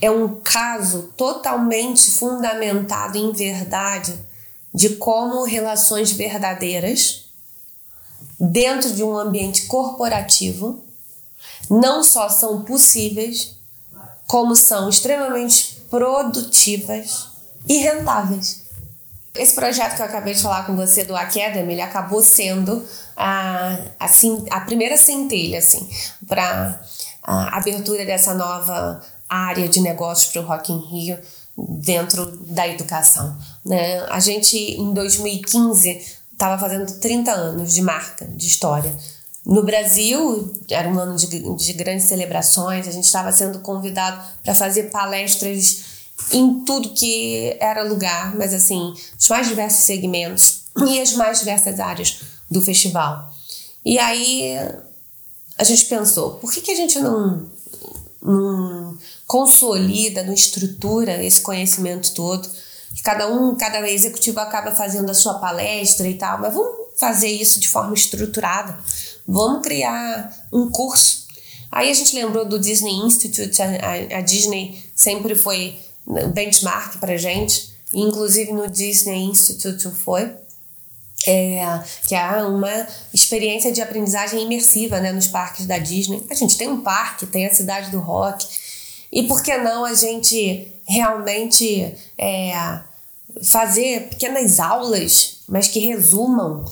é 0.00 0.10
um 0.10 0.40
caso 0.40 1.14
totalmente 1.16 2.10
fundamentado 2.10 3.16
em 3.16 3.32
verdade 3.32 4.12
de 4.74 4.96
como 4.96 5.44
relações 5.44 6.10
verdadeiras 6.10 7.26
dentro 8.38 8.92
de 8.92 9.02
um 9.04 9.16
ambiente 9.16 9.66
corporativo 9.66 10.82
não 11.70 12.02
só 12.02 12.28
são 12.28 12.62
possíveis, 12.62 13.54
como 14.26 14.54
são 14.56 14.88
extremamente 14.88 15.80
produtivas 15.88 17.28
e 17.68 17.78
rentáveis. 17.78 18.65
Esse 19.38 19.54
projeto 19.54 19.96
que 19.96 20.02
eu 20.02 20.06
acabei 20.06 20.34
de 20.34 20.42
falar 20.42 20.66
com 20.66 20.76
você 20.76 21.04
do 21.04 21.16
Academy, 21.16 21.74
ele 21.74 21.82
acabou 21.82 22.22
sendo 22.22 22.84
a, 23.16 23.78
assim, 23.98 24.44
a 24.50 24.60
primeira 24.60 24.96
centelha 24.96 25.58
assim, 25.58 25.88
para 26.26 26.80
a 27.22 27.56
abertura 27.58 28.04
dessa 28.04 28.34
nova 28.34 29.00
área 29.28 29.68
de 29.68 29.80
negócios 29.80 30.32
para 30.32 30.42
o 30.42 30.44
Rock 30.44 30.72
in 30.72 30.78
Rio 30.78 31.18
dentro 31.56 32.26
da 32.46 32.68
educação. 32.68 33.36
Né? 33.64 34.00
A 34.08 34.20
gente, 34.20 34.56
em 34.56 34.92
2015, 34.92 36.16
estava 36.32 36.58
fazendo 36.58 36.98
30 36.98 37.32
anos 37.32 37.72
de 37.72 37.82
marca, 37.82 38.26
de 38.26 38.46
história. 38.46 38.94
No 39.44 39.62
Brasil, 39.62 40.52
era 40.68 40.88
um 40.88 40.98
ano 40.98 41.16
de, 41.16 41.26
de 41.26 41.72
grandes 41.72 42.06
celebrações, 42.06 42.86
a 42.86 42.90
gente 42.90 43.04
estava 43.04 43.30
sendo 43.32 43.60
convidado 43.60 44.20
para 44.42 44.54
fazer 44.54 44.90
palestras 44.90 45.95
em 46.32 46.64
tudo 46.64 46.90
que 46.90 47.56
era 47.60 47.82
lugar, 47.82 48.34
mas 48.36 48.54
assim, 48.54 48.94
os 49.18 49.28
mais 49.28 49.48
diversos 49.48 49.84
segmentos 49.84 50.62
e 50.88 51.00
as 51.00 51.12
mais 51.12 51.38
diversas 51.38 51.78
áreas 51.80 52.20
do 52.50 52.60
festival. 52.62 53.32
E 53.84 53.98
aí 53.98 54.58
a 55.58 55.64
gente 55.64 55.86
pensou, 55.86 56.32
por 56.32 56.52
que, 56.52 56.60
que 56.60 56.72
a 56.72 56.76
gente 56.76 56.98
não, 56.98 57.46
não 58.22 58.98
consolida, 59.26 60.22
não 60.22 60.32
estrutura 60.32 61.22
esse 61.22 61.40
conhecimento 61.40 62.12
todo? 62.14 62.48
Que 62.94 63.02
cada 63.02 63.28
um, 63.28 63.54
cada 63.54 63.88
executivo 63.88 64.40
acaba 64.40 64.72
fazendo 64.72 65.10
a 65.10 65.14
sua 65.14 65.34
palestra 65.34 66.08
e 66.08 66.14
tal, 66.14 66.40
mas 66.40 66.52
vamos 66.52 66.86
fazer 66.98 67.28
isso 67.28 67.60
de 67.60 67.68
forma 67.68 67.94
estruturada 67.94 68.78
vamos 69.26 69.62
criar 69.62 70.32
um 70.52 70.70
curso. 70.70 71.26
Aí 71.70 71.90
a 71.90 71.94
gente 71.94 72.14
lembrou 72.14 72.44
do 72.44 72.58
Disney 72.58 72.94
Institute, 72.94 73.60
a, 73.60 74.18
a 74.18 74.20
Disney 74.20 74.82
sempre 74.94 75.34
foi 75.34 75.76
benchmark 76.06 76.98
para 76.98 77.16
gente, 77.16 77.70
inclusive 77.92 78.52
no 78.52 78.68
Disney 78.68 79.24
Institute 79.24 79.88
foi. 79.90 80.32
É, 81.28 81.82
que 82.06 82.14
é 82.14 82.44
uma 82.44 82.86
experiência 83.12 83.72
de 83.72 83.82
aprendizagem 83.82 84.44
imersiva 84.44 85.00
né, 85.00 85.10
nos 85.10 85.26
parques 85.26 85.66
da 85.66 85.76
Disney. 85.76 86.24
A 86.30 86.34
gente 86.34 86.56
tem 86.56 86.68
um 86.68 86.82
parque, 86.82 87.26
tem 87.26 87.46
a 87.46 87.52
cidade 87.52 87.90
do 87.90 87.98
rock, 87.98 88.46
e 89.10 89.24
por 89.24 89.42
que 89.42 89.56
não 89.56 89.84
a 89.84 89.94
gente 89.94 90.68
realmente 90.86 91.96
é, 92.16 92.80
fazer 93.42 94.08
pequenas 94.08 94.60
aulas, 94.60 95.38
mas 95.48 95.68
que 95.68 95.80
resumam 95.80 96.64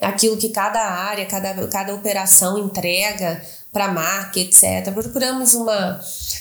aquilo 0.00 0.36
que 0.36 0.50
cada 0.50 0.80
área, 0.80 1.26
cada, 1.26 1.66
cada 1.68 1.94
operação 1.94 2.58
entrega 2.58 3.42
para 3.76 3.84
a 3.84 3.92
marca, 3.92 4.40
etc. 4.40 4.90
Procuramos 4.94 5.52
uma, 5.52 6.00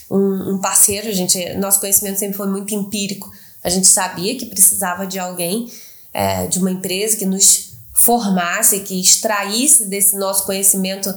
um, 0.10 0.54
um, 0.54 0.58
parceiro, 0.58 1.10
a 1.10 1.12
gente, 1.12 1.54
nosso 1.56 1.82
conhecimento 1.82 2.18
sempre 2.18 2.38
foi 2.38 2.48
muito 2.48 2.74
empírico. 2.74 3.30
A 3.62 3.70
gente 3.70 3.88
sabia 3.88 4.38
que 4.38 4.46
precisava 4.46 5.06
de 5.06 5.20
alguém, 5.20 5.70
é, 6.14 6.48
de 6.48 6.60
uma 6.60 6.72
empresa 6.72 7.18
que 7.18 7.26
nos 7.26 7.74
formasse, 7.94 8.80
que 8.80 9.02
extraísse 9.02 9.88
desse 9.88 10.16
nosso 10.16 10.46
conhecimento 10.46 11.14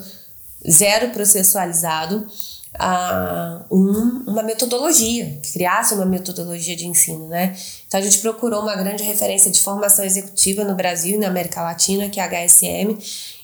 zero 0.69 1.11
processualizado 1.11 2.27
uh, 2.75 3.65
um, 3.71 4.25
uma 4.27 4.43
metodologia, 4.43 5.39
que 5.41 5.53
criasse 5.53 5.95
uma 5.95 6.05
metodologia 6.05 6.75
de 6.75 6.85
ensino, 6.85 7.29
né? 7.29 7.57
Então 7.87 8.01
a 8.01 8.03
gente 8.03 8.19
procurou 8.19 8.63
uma 8.63 8.75
grande 8.75 9.05
referência 9.05 9.53
de 9.53 9.61
formação 9.61 10.05
executiva 10.05 10.65
no 10.65 10.75
Brasil 10.75 11.15
e 11.15 11.19
na 11.19 11.29
América 11.29 11.63
Latina, 11.63 12.09
que 12.09 12.19
é 12.19 12.25
a 12.25 12.29
HSM, 12.29 12.99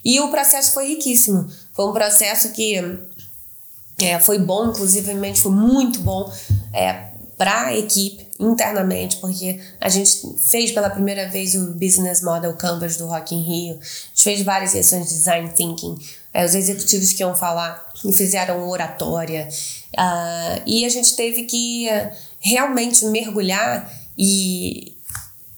e 0.04 0.18
o 0.18 0.28
processo 0.28 0.72
foi 0.72 0.88
riquíssimo. 0.88 1.48
Foi 1.74 1.86
um 1.86 1.92
processo 1.92 2.52
que 2.52 2.76
é, 3.98 4.18
foi 4.18 4.38
bom, 4.38 4.70
inclusive 4.70 5.12
foi 5.36 5.52
muito 5.52 6.00
bom 6.00 6.32
é, 6.72 7.08
para 7.36 7.66
a 7.66 7.76
equipe 7.76 8.26
internamente, 8.38 9.16
porque 9.16 9.60
a 9.80 9.88
gente 9.88 10.36
fez 10.38 10.72
pela 10.72 10.90
primeira 10.90 11.28
vez 11.28 11.54
o 11.54 11.72
Business 11.72 12.22
Model 12.22 12.54
Canvas 12.54 12.96
do 12.96 13.06
Rock 13.06 13.34
in 13.34 13.42
Rio, 13.42 13.74
a 13.74 13.84
gente 13.84 14.22
fez 14.22 14.42
várias 14.42 14.70
sessões 14.70 15.08
de 15.08 15.14
Design 15.14 15.48
Thinking, 15.50 15.96
é, 16.32 16.44
os 16.44 16.54
executivos 16.54 17.12
que 17.12 17.22
iam 17.22 17.34
falar 17.34 17.92
fizeram 18.12 18.68
oratória, 18.68 19.48
uh, 19.94 20.62
e 20.66 20.84
a 20.84 20.88
gente 20.88 21.14
teve 21.16 21.44
que 21.44 21.88
uh, 21.88 22.10
realmente 22.40 23.04
mergulhar 23.06 23.90
e, 24.18 24.96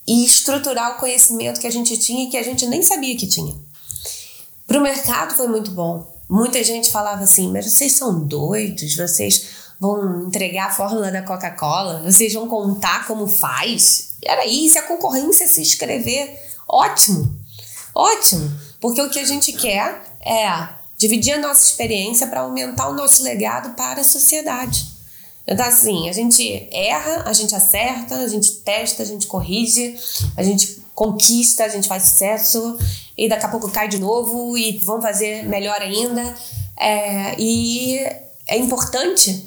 e 0.07 0.24
estruturar 0.24 0.96
o 0.96 1.00
conhecimento 1.00 1.61
que 1.61 1.66
a 1.66 1.72
gente 1.72 1.96
tinha 1.98 2.24
e 2.24 2.31
que 2.31 2.37
a 2.37 2.42
gente 2.42 2.66
nem 2.66 2.83
sabia 2.83 3.16
que 3.16 3.26
tinha. 3.26 3.55
Para 4.66 4.79
o 4.79 4.83
mercado 4.83 5.35
foi 5.35 5.46
muito 5.48 5.70
bom. 5.70 6.14
Muita 6.29 6.62
gente 6.64 6.90
falava 6.90 7.22
assim, 7.22 7.52
mas 7.52 7.70
vocês 7.70 7.92
são 7.92 8.26
doidos, 8.26 8.96
vocês 8.96 9.46
vão 9.79 10.26
entregar 10.26 10.66
a 10.66 10.74
fórmula 10.74 11.11
da 11.11 11.22
Coca-Cola, 11.22 12.02
vocês 12.02 12.33
vão 12.35 12.48
contar 12.48 13.07
como 13.07 13.29
faz. 13.29 14.16
Era 14.24 14.44
isso, 14.44 14.79
a 14.79 14.83
concorrência 14.83 15.46
se 15.46 15.61
inscrever, 15.61 16.37
ótimo, 16.66 17.38
ótimo, 17.94 18.50
porque 18.81 19.00
o 19.00 19.09
que 19.11 19.20
a 19.20 19.24
gente 19.24 19.52
quer 19.52 20.02
é 20.20 20.68
dividir 20.98 21.35
a 21.35 21.38
nossa 21.38 21.62
experiência 21.62 22.26
para 22.26 22.40
aumentar 22.40 22.88
o 22.88 22.94
nosso 22.94 23.22
legado 23.22 23.74
para 23.76 24.00
a 24.00 24.05
sociedade. 24.05 24.96
Então, 25.46 25.64
assim, 25.64 26.09
a 26.09 26.12
gente 26.12 26.68
erra, 26.72 27.22
a 27.24 27.33
gente 27.33 27.55
acerta, 27.55 28.16
a 28.16 28.26
gente 28.26 28.50
testa, 28.57 29.05
a 29.05 29.07
gente 29.07 29.29
corrige, 29.29 29.96
a 30.37 30.42
gente 30.42 30.75
conquista, 30.96 31.64
a 31.64 31.68
gente 31.68 31.87
faz 31.87 32.04
sucesso 32.04 32.78
e 33.16 33.28
daqui 33.28 33.44
a 33.44 33.48
pouco 33.50 33.70
cai 33.70 33.87
de 33.87 33.98
novo 33.98 34.56
e 34.56 34.78
vamos 34.78 35.04
fazer 35.04 35.44
melhor 35.44 35.80
ainda. 35.80 36.35
É, 36.76 37.37
e 37.38 37.98
é 38.48 38.56
importante 38.56 39.46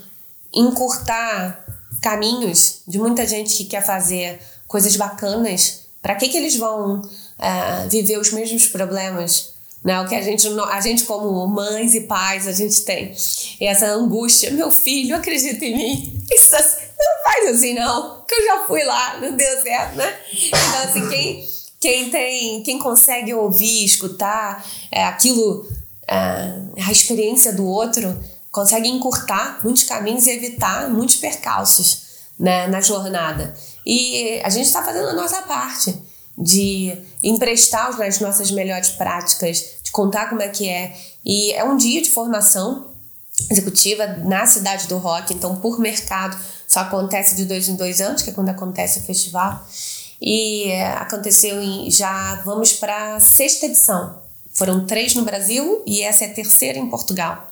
encurtar 0.53 1.65
caminhos 2.01 2.81
de 2.88 2.99
muita 2.99 3.25
gente 3.25 3.57
que 3.57 3.65
quer 3.65 3.83
fazer 3.83 4.39
coisas 4.67 4.95
bacanas. 4.95 5.81
Para 6.01 6.15
que, 6.15 6.29
que 6.29 6.38
eles 6.38 6.55
vão 6.55 7.01
é, 7.39 7.88
viver 7.88 8.19
os 8.19 8.31
mesmos 8.31 8.67
problemas? 8.67 9.53
Né? 9.83 9.99
O 10.01 10.07
que 10.07 10.13
a 10.13 10.21
gente, 10.21 10.47
a 10.47 10.81
gente, 10.81 11.03
como 11.03 11.47
mães 11.47 11.95
e 11.95 12.01
pais, 12.01 12.47
a 12.47 12.51
gente 12.51 12.81
tem 12.81 13.15
essa 13.59 13.88
angústia. 13.88 14.51
Meu 14.51 14.69
filho, 14.69 15.15
acredita 15.15 15.65
em 15.65 15.75
mim. 15.75 16.23
Isso 16.31 16.55
assim, 16.55 16.85
não 16.99 17.23
faz 17.23 17.55
assim, 17.55 17.73
não. 17.73 18.23
Que 18.27 18.35
eu 18.35 18.45
já 18.45 18.67
fui 18.67 18.83
lá, 18.83 19.17
não 19.19 19.35
deu 19.35 19.62
certo, 19.62 19.95
né? 19.95 20.19
Então, 20.31 20.83
assim, 20.83 21.09
quem, 21.09 21.49
quem 21.79 22.09
tem, 22.09 22.63
quem 22.63 22.79
consegue 22.79 23.33
ouvir, 23.33 23.85
escutar 23.85 24.65
é, 24.91 25.05
aquilo, 25.05 25.67
é, 26.07 26.83
a 26.85 26.91
experiência 26.91 27.53
do 27.53 27.65
outro, 27.65 28.17
consegue 28.51 28.89
encurtar 28.89 29.59
muitos 29.63 29.83
caminhos 29.83 30.27
e 30.27 30.31
evitar 30.31 30.89
muitos 30.89 31.15
percalços 31.17 32.09
né, 32.38 32.67
na 32.67 32.81
jornada. 32.81 33.55
E 33.85 34.39
a 34.43 34.49
gente 34.49 34.65
está 34.67 34.83
fazendo 34.83 35.09
a 35.09 35.13
nossa 35.13 35.41
parte 35.43 35.95
de 36.38 36.97
emprestar 37.21 37.99
as 38.01 38.19
nossas 38.19 38.49
melhores 38.51 38.89
práticas, 38.89 39.77
de 39.83 39.91
contar 39.91 40.29
como 40.29 40.41
é 40.41 40.47
que 40.47 40.67
é. 40.69 40.95
E 41.25 41.51
é 41.53 41.63
um 41.63 41.75
dia 41.75 42.01
de 42.01 42.12
formação 42.12 42.91
executiva 43.49 44.07
na 44.07 44.45
cidade 44.45 44.88
do 44.88 44.97
rock, 44.97 45.33
então 45.33 45.57
por 45.57 45.79
mercado 45.79 46.38
só 46.69 46.82
acontece 46.82 47.36
de 47.36 47.45
dois 47.45 47.67
em 47.67 47.75
dois 47.75 47.99
anos, 47.99 48.21
que 48.21 48.29
é 48.29 48.34
quando 48.34 48.49
acontece 48.49 48.99
o 48.99 49.01
festival. 49.01 49.67
E 50.21 50.71
aconteceu 50.97 51.60
em, 51.60 51.89
já 51.89 52.36
vamos 52.45 52.73
para 52.73 53.15
a 53.15 53.19
sexta 53.19 53.65
edição. 53.65 54.21
Foram 54.53 54.86
três 54.86 55.15
no 55.15 55.23
Brasil 55.23 55.82
e 55.88 56.03
essa 56.03 56.25
é 56.25 56.27
a 56.27 56.34
terceira 56.34 56.77
em 56.77 56.87
Portugal. 56.87 57.52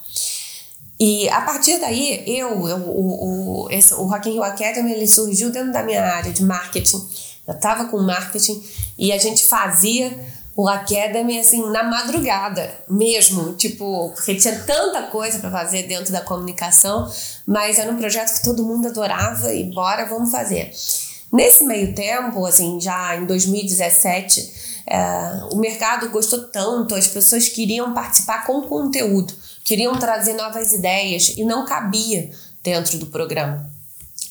E 0.99 1.27
a 1.29 1.41
partir 1.41 1.79
daí, 1.79 2.23
eu, 2.27 2.67
eu 2.67 2.77
o, 2.77 3.65
o, 3.65 3.71
esse, 3.71 3.91
o 3.95 4.03
Rock 4.03 4.29
in 4.29 4.33
Rio 4.33 4.43
Academy 4.43 4.91
ele 4.91 5.07
surgiu 5.07 5.49
dentro 5.49 5.71
da 5.71 5.81
minha 5.81 6.03
área 6.03 6.31
de 6.31 6.43
marketing. 6.43 7.03
Eu 7.47 7.55
estava 7.55 7.85
com 7.85 7.97
marketing 7.97 8.63
e 8.99 9.11
a 9.11 9.17
gente 9.17 9.47
fazia 9.47 10.15
o 10.57 10.67
Academy 10.67 11.39
assim 11.39 11.69
na 11.69 11.83
madrugada 11.83 12.73
mesmo, 12.89 13.53
tipo, 13.53 14.11
porque 14.15 14.33
tinha 14.33 14.57
tanta 14.65 15.03
coisa 15.03 15.37
para 15.37 15.51
fazer 15.51 15.83
dentro 15.83 16.11
da 16.11 16.21
comunicação, 16.21 17.07
mas 17.45 17.77
era 17.77 17.91
um 17.91 17.97
projeto 17.97 18.33
que 18.33 18.43
todo 18.43 18.63
mundo 18.63 18.87
adorava 18.87 19.53
e 19.53 19.65
bora, 19.65 20.07
vamos 20.07 20.31
fazer. 20.31 20.71
Nesse 21.31 21.63
meio 21.63 21.93
tempo, 21.93 22.43
assim, 22.43 22.81
já 22.81 23.15
em 23.15 23.27
2017, 23.27 24.81
é, 24.87 25.47
o 25.51 25.57
mercado 25.57 26.09
gostou 26.09 26.47
tanto, 26.47 26.95
as 26.95 27.07
pessoas 27.07 27.47
queriam 27.47 27.93
participar 27.93 28.43
com 28.43 28.63
conteúdo, 28.63 29.35
queriam 29.63 29.99
trazer 29.99 30.33
novas 30.33 30.73
ideias 30.73 31.35
e 31.37 31.45
não 31.45 31.67
cabia 31.67 32.31
dentro 32.63 32.97
do 32.97 33.05
programa 33.05 33.76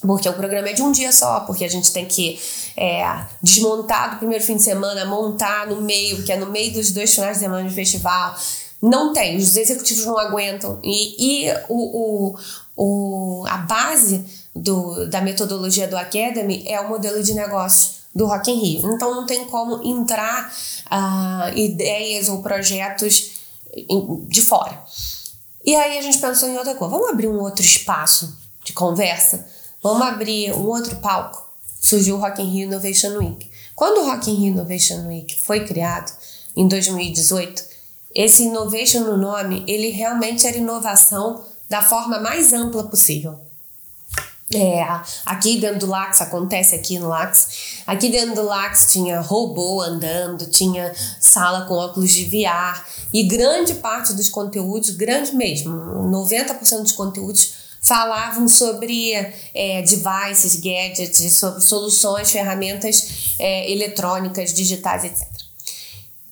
porque 0.07 0.29
o 0.29 0.33
programa 0.33 0.69
é 0.69 0.73
de 0.73 0.83
um 0.83 0.93
dia 0.93 1.13
só, 1.13 1.41
porque 1.41 1.65
a 1.65 1.69
gente 1.69 1.93
tem 1.93 2.07
que 2.07 2.39
é, 2.77 3.05
desmontar 3.43 4.13
do 4.13 4.17
primeiro 4.19 4.45
fim 4.45 4.57
de 4.57 4.63
semana, 4.63 5.05
montar 5.05 5.67
no 5.67 5.81
meio, 5.81 6.23
que 6.23 6.33
é 6.33 6.37
no 6.37 6.47
meio 6.47 6.73
dos 6.73 6.93
dois 6.93 7.15
finais 7.15 7.39
de 7.39 7.45
semana 7.45 7.69
de 7.69 7.75
festival, 7.75 8.35
não 8.81 9.13
tem, 9.13 9.37
os 9.37 9.57
executivos 9.57 10.05
não 10.05 10.19
aguentam. 10.19 10.79
E, 10.83 11.49
e 11.49 11.51
o, 11.69 12.35
o, 12.35 12.39
o, 12.77 13.47
a 13.49 13.57
base 13.59 14.25
do, 14.55 15.09
da 15.09 15.21
metodologia 15.21 15.89
do 15.89 15.97
Academy 15.97 16.65
é 16.67 16.81
o 16.81 16.89
modelo 16.89 17.23
de 17.23 17.35
negócio 17.35 17.97
do 18.15 18.27
Rock 18.27 18.51
in 18.51 18.55
Rio. 18.55 18.95
Então 18.95 19.15
não 19.15 19.27
tem 19.27 19.45
como 19.47 19.83
entrar 19.83 20.53
uh, 20.87 21.59
ideias 21.59 22.29
ou 22.29 22.43
projetos 22.43 23.33
de 24.29 24.41
fora. 24.41 24.83
E 25.65 25.75
aí 25.75 25.99
a 25.99 26.03
gente 26.03 26.19
pensou 26.19 26.49
em 26.49 26.57
outra 26.57 26.75
coisa. 26.75 26.95
Vamos 26.95 27.11
abrir 27.11 27.29
um 27.29 27.41
outro 27.41 27.63
espaço 27.63 28.37
de 28.65 28.73
conversa? 28.73 29.47
Vamos 29.87 30.05
abrir 30.05 30.53
um 30.53 30.67
outro 30.67 30.97
palco? 30.97 31.49
Surgiu 31.81 32.17
o 32.17 32.19
Rock 32.19 32.43
in 32.43 32.51
Rio 32.51 32.65
Innovation 32.65 33.19
Week. 33.19 33.49
Quando 33.73 34.01
o 34.01 34.11
Rock 34.11 34.29
in 34.29 34.35
Rio 34.35 34.49
Innovation 34.49 35.07
Week 35.07 35.41
foi 35.41 35.65
criado, 35.65 36.13
em 36.57 36.67
2018, 36.67 37.63
esse 38.13 38.43
innovation 38.43 39.05
no 39.05 39.17
nome, 39.17 39.63
ele 39.65 39.91
realmente 39.91 40.45
era 40.45 40.57
inovação 40.57 41.45
da 41.69 41.81
forma 41.81 42.19
mais 42.19 42.53
ampla 42.53 42.83
possível. 42.83 43.39
É, 44.53 44.83
aqui 45.25 45.61
dentro 45.61 45.79
do 45.79 45.87
Lax, 45.87 46.21
acontece 46.21 46.75
aqui 46.75 46.99
no 46.99 47.07
Lax, 47.07 47.83
aqui 47.87 48.09
dentro 48.09 48.35
do 48.35 48.43
Lax 48.43 48.91
tinha 48.91 49.21
robô 49.21 49.83
andando, 49.83 50.47
tinha 50.47 50.93
sala 51.21 51.65
com 51.67 51.75
óculos 51.75 52.13
de 52.13 52.25
VR 52.25 52.85
e 53.13 53.23
grande 53.23 53.75
parte 53.75 54.15
dos 54.15 54.29
conteúdos, 54.29 54.91
grande 54.91 55.33
mesmo, 55.33 55.73
90% 56.11 56.83
dos 56.83 56.93
conteúdos 56.93 57.66
falavam 57.87 58.49
sobre 58.49 59.13
é, 59.55 59.83
devices, 59.83 60.57
gadgets, 60.57 61.39
sobre 61.39 61.61
soluções, 61.61 62.33
ferramentas 62.33 63.37
é, 63.39 63.71
eletrônicas, 63.71 64.53
digitais, 64.53 65.05
etc. 65.05 65.25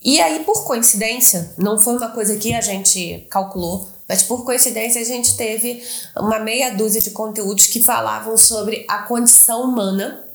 E 0.02 0.20
aí, 0.20 0.42
por 0.44 0.64
coincidência, 0.64 1.54
não 1.56 1.78
foi 1.78 1.96
uma 1.96 2.10
coisa 2.10 2.36
que 2.36 2.52
a 2.52 2.60
gente 2.60 3.24
calculou, 3.30 3.88
mas 4.08 4.24
por 4.24 4.44
coincidência 4.44 5.00
a 5.00 5.04
gente 5.04 5.36
teve 5.36 5.82
uma 6.16 6.40
meia 6.40 6.74
dúzia 6.74 7.00
de 7.00 7.10
conteúdos 7.10 7.66
que 7.66 7.80
falavam 7.80 8.36
sobre 8.36 8.84
a 8.88 8.98
condição 9.04 9.62
humana 9.62 10.26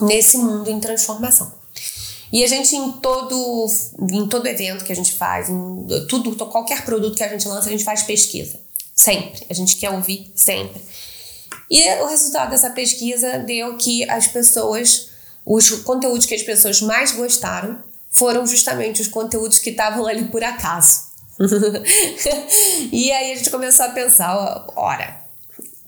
nesse 0.00 0.36
mundo 0.38 0.68
em 0.68 0.80
transformação. 0.80 1.52
E 2.32 2.42
a 2.42 2.48
gente 2.48 2.74
em 2.74 2.92
todo 2.92 3.66
em 4.10 4.26
todo 4.26 4.46
evento 4.46 4.84
que 4.84 4.92
a 4.92 4.96
gente 4.96 5.12
faz, 5.14 5.48
em 5.48 5.86
tudo, 6.08 6.34
qualquer 6.46 6.84
produto 6.84 7.16
que 7.16 7.22
a 7.22 7.28
gente 7.28 7.46
lança, 7.46 7.68
a 7.68 7.70
gente 7.70 7.84
faz 7.84 8.02
pesquisa. 8.02 8.58
Sempre. 8.94 9.46
A 9.50 9.54
gente 9.54 9.76
quer 9.76 9.90
ouvir 9.90 10.32
sempre. 10.36 10.80
E 11.70 12.02
o 12.02 12.06
resultado 12.06 12.50
dessa 12.50 12.70
pesquisa 12.70 13.38
deu 13.38 13.76
que 13.76 14.08
as 14.10 14.26
pessoas, 14.26 15.08
os 15.44 15.70
conteúdos 15.80 16.26
que 16.26 16.34
as 16.34 16.42
pessoas 16.42 16.80
mais 16.82 17.12
gostaram 17.12 17.82
foram 18.10 18.46
justamente 18.46 19.00
os 19.00 19.08
conteúdos 19.08 19.58
que 19.58 19.70
estavam 19.70 20.06
ali 20.06 20.24
por 20.26 20.44
acaso. 20.44 21.12
e 22.92 23.10
aí 23.10 23.32
a 23.32 23.36
gente 23.36 23.50
começou 23.50 23.86
a 23.86 23.88
pensar, 23.88 24.66
ora, 24.76 25.16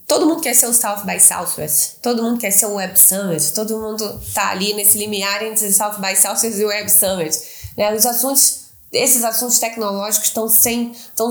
todo 0.07 0.27
mundo 0.27 0.41
quer 0.41 0.55
ser 0.55 0.67
o 0.67 0.73
South 0.73 1.05
by 1.05 1.21
Southwest, 1.21 1.97
todo 2.01 2.23
mundo 2.23 2.41
quer 2.41 2.51
ser 2.51 2.67
o 2.67 2.75
Web 2.75 2.99
Summit, 2.99 3.53
todo 3.53 3.79
mundo 3.79 4.21
tá 4.33 4.51
ali 4.51 4.73
nesse 4.73 4.97
limiar 4.97 5.43
entre 5.43 5.71
South 5.73 5.99
by 5.99 6.17
Southwest 6.17 6.59
e 6.59 6.65
Web 6.65 6.91
Summit. 6.91 7.39
Né? 7.77 7.95
Os 7.95 8.07
assuntos, 8.07 8.61
esses 8.91 9.23
assuntos 9.23 9.59
tecnológicos 9.59 10.29
estão 10.29 10.47
estão 10.47 11.31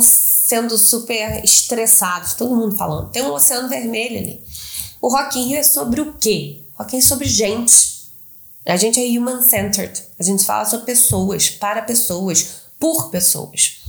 sendo 0.54 0.78
super 0.78 1.44
estressados, 1.44 2.34
todo 2.34 2.56
mundo 2.56 2.76
falando. 2.76 3.10
Tem 3.10 3.24
um 3.24 3.34
oceano 3.34 3.68
vermelho 3.68 4.20
ali. 4.20 4.40
O 5.02 5.10
Rock 5.10 5.40
in 5.40 5.48
Rio 5.48 5.58
é 5.58 5.64
sobre 5.64 6.00
o 6.00 6.14
quê? 6.14 6.62
O 6.76 6.84
Rock 6.84 6.96
in 6.96 7.00
Rio 7.00 7.06
é 7.06 7.10
sobre 7.10 7.28
gente. 7.28 8.04
A 8.64 8.78
gente 8.78 9.00
é 9.00 9.20
human-centered. 9.20 10.04
A 10.20 10.22
gente 10.22 10.46
fala 10.46 10.64
sobre 10.66 10.86
pessoas, 10.86 11.50
para 11.50 11.82
pessoas, 11.82 12.62
por 12.80 13.10
pessoas. 13.10 13.82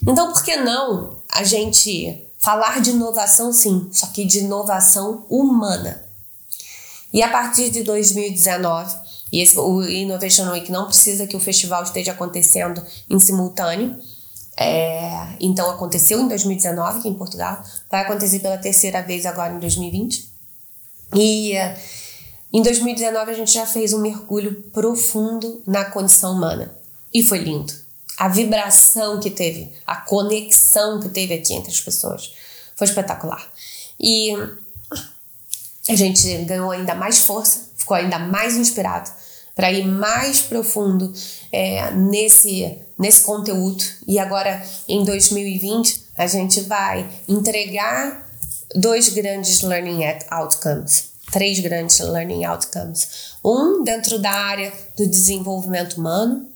Então, 0.00 0.32
por 0.32 0.42
que 0.42 0.56
não 0.56 1.16
a 1.28 1.44
gente 1.44 2.26
falar 2.38 2.80
de 2.80 2.90
inovação, 2.90 3.52
sim, 3.52 3.90
só 3.92 4.06
que 4.06 4.24
de 4.24 4.38
inovação 4.38 5.26
humana? 5.28 6.02
E 7.12 7.22
a 7.22 7.28
partir 7.28 7.68
de 7.68 7.82
2019, 7.82 8.96
e 9.30 9.42
esse, 9.42 9.58
o 9.58 9.86
Innovation 9.86 10.50
Week 10.50 10.72
não 10.72 10.86
precisa 10.86 11.26
que 11.26 11.36
o 11.36 11.40
festival 11.40 11.82
esteja 11.82 12.12
acontecendo 12.12 12.82
em 13.08 13.20
simultâneo, 13.20 14.00
é, 14.62 15.26
então 15.40 15.70
aconteceu 15.70 16.20
em 16.20 16.28
2019 16.28 16.98
aqui 16.98 17.08
em 17.08 17.14
Portugal, 17.14 17.64
vai 17.90 18.02
acontecer 18.02 18.40
pela 18.40 18.58
terceira 18.58 19.00
vez 19.02 19.24
agora 19.24 19.54
em 19.54 19.58
2020. 19.58 20.30
E 21.16 21.54
em 22.52 22.60
2019 22.60 23.30
a 23.30 23.34
gente 23.34 23.54
já 23.54 23.64
fez 23.64 23.94
um 23.94 24.00
mergulho 24.00 24.62
profundo 24.70 25.62
na 25.66 25.86
condição 25.86 26.34
humana 26.34 26.76
e 27.12 27.26
foi 27.26 27.38
lindo. 27.38 27.72
A 28.18 28.28
vibração 28.28 29.18
que 29.18 29.30
teve, 29.30 29.72
a 29.86 29.96
conexão 29.96 31.00
que 31.00 31.08
teve 31.08 31.32
aqui 31.32 31.54
entre 31.54 31.70
as 31.70 31.80
pessoas 31.80 32.34
foi 32.76 32.86
espetacular. 32.86 33.50
E 33.98 34.34
a 35.88 35.96
gente 35.96 36.36
ganhou 36.44 36.70
ainda 36.70 36.94
mais 36.94 37.20
força, 37.20 37.70
ficou 37.78 37.96
ainda 37.96 38.18
mais 38.18 38.58
inspirado 38.58 39.10
para 39.54 39.72
ir 39.72 39.86
mais 39.86 40.42
profundo 40.42 41.12
é, 41.52 41.90
nesse, 41.92 42.78
nesse 42.98 43.22
conteúdo. 43.22 43.82
E 44.06 44.18
agora 44.18 44.62
em 44.88 45.04
2020 45.04 46.10
a 46.16 46.26
gente 46.26 46.60
vai 46.62 47.08
entregar 47.28 48.28
dois 48.74 49.08
grandes 49.08 49.62
learning 49.62 50.02
outcomes 50.30 51.10
três 51.30 51.60
grandes 51.60 51.98
learning 52.00 52.44
outcomes. 52.44 53.36
Um 53.44 53.82
dentro 53.82 54.18
da 54.18 54.30
área 54.30 54.72
do 54.96 55.06
desenvolvimento 55.06 55.94
humano, 55.94 56.46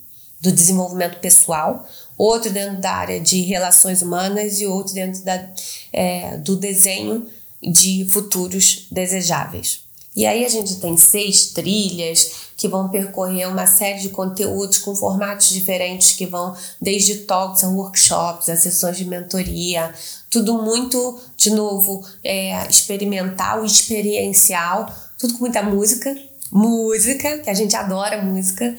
do 0.41 0.53
desenvolvimento 0.53 1.19
pessoal, 1.21 1.89
outro 2.19 2.51
dentro 2.51 2.81
da 2.81 2.91
área 2.91 3.21
de 3.21 3.41
relações 3.43 4.03
humanas 4.03 4.61
e 4.61 4.67
outro 4.67 4.95
dentro 4.95 5.23
da, 5.23 5.49
é, 5.93 6.37
do 6.39 6.57
desenho 6.57 7.27
de 7.63 8.07
futuros 8.11 8.87
desejáveis. 8.91 9.81
E 10.15 10.27
aí 10.27 10.45
a 10.45 10.49
gente 10.49 10.77
tem 10.77 10.97
seis 10.97 11.47
trilhas 11.53 12.44
que 12.57 12.69
vão 12.69 12.89
percorrer 12.89 13.49
uma 13.49 13.67
série 13.67 14.01
de 14.01 14.11
conteúdos 14.11 14.79
com 14.79 14.95
formatos 14.95 15.49
diferentes 15.49 16.13
que 16.13 16.27
vão 16.27 16.55
desde 16.81 17.17
talks 17.21 17.65
a 17.65 17.69
workshops, 17.69 18.49
a 18.49 18.57
sessões 18.57 18.97
de 18.97 19.05
mentoria, 19.05 19.93
tudo 20.31 20.63
muito, 20.63 21.21
de 21.37 21.51
novo, 21.51 22.05
é, 22.23 22.67
experimental, 22.69 23.65
experiencial, 23.65 24.93
tudo 25.19 25.35
com 25.35 25.41
muita 25.41 25.63
música, 25.63 26.15
música, 26.55 27.39
que 27.39 27.51
a 27.51 27.55
gente 27.55 27.75
adora 27.75 28.23
música, 28.23 28.77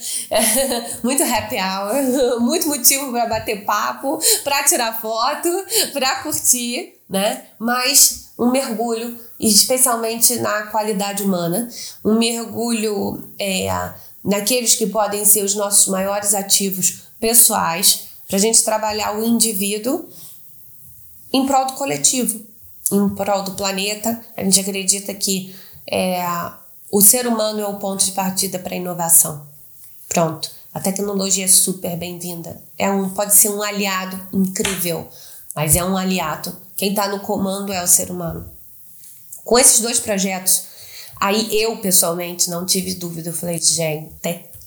muito 1.03 1.21
happy 1.21 1.57
hour, 1.57 2.39
muito 2.39 2.69
motivo 2.69 3.11
para 3.11 3.26
bater 3.26 3.65
papo, 3.65 4.17
para 4.45 4.63
tirar 4.63 4.97
foto, 5.01 5.49
para 5.91 6.23
curtir, 6.23 6.93
né? 7.09 7.43
Mas 7.59 8.30
um 8.39 8.49
mergulho, 8.49 9.19
especialmente 9.38 10.38
na 10.38 10.67
qualidade 10.67 11.21
humana, 11.21 11.67
um 12.03 12.17
mergulho 12.17 13.28
é, 13.38 13.67
naqueles 14.23 14.76
que 14.76 14.88
podem 14.88 15.26
ser 15.26 15.43
os 15.43 15.53
nossos 15.53 15.88
maiores 15.88 16.34
ativos 16.34 17.09
pessoais, 17.19 18.07
para 18.26 18.38
a 18.38 18.39
gente 18.39 18.63
trabalhar 18.63 19.17
o 19.17 19.23
indivíduo 19.23 20.07
em 21.32 21.45
prol 21.45 21.65
do 21.65 21.73
coletivo, 21.73 22.39
em 22.89 23.09
prol 23.09 23.43
do 23.43 23.51
planeta. 23.51 24.19
A 24.38 24.43
gente 24.43 24.61
acredita 24.61 25.13
que 25.13 25.53
é, 25.86 26.26
o 26.91 27.01
ser 27.01 27.27
humano 27.27 27.59
é 27.59 27.67
o 27.67 27.77
ponto 27.77 28.03
de 28.03 28.11
partida 28.11 28.59
para 28.59 28.73
a 28.73 28.77
inovação. 28.77 29.45
Pronto. 30.07 30.49
A 30.73 30.79
tecnologia 30.79 31.45
é 31.45 31.47
super 31.47 31.95
bem-vinda. 31.97 32.61
É 32.77 32.91
um, 32.91 33.09
pode 33.09 33.33
ser 33.33 33.49
um 33.49 33.61
aliado 33.61 34.19
incrível, 34.33 35.07
mas 35.55 35.75
é 35.75 35.83
um 35.83 35.97
aliado. 35.97 36.55
Quem 36.75 36.89
está 36.89 37.07
no 37.07 37.21
comando 37.21 37.71
é 37.71 37.81
o 37.81 37.88
ser 37.88 38.11
humano. 38.11 38.49
Com 39.43 39.57
esses 39.57 39.79
dois 39.79 39.99
projetos, 39.99 40.63
aí 41.19 41.47
eu 41.61 41.77
pessoalmente 41.77 42.49
não 42.49 42.65
tive 42.65 42.95
dúvida. 42.95 43.29
Eu 43.29 43.33
falei, 43.33 43.59
gente, 43.59 44.11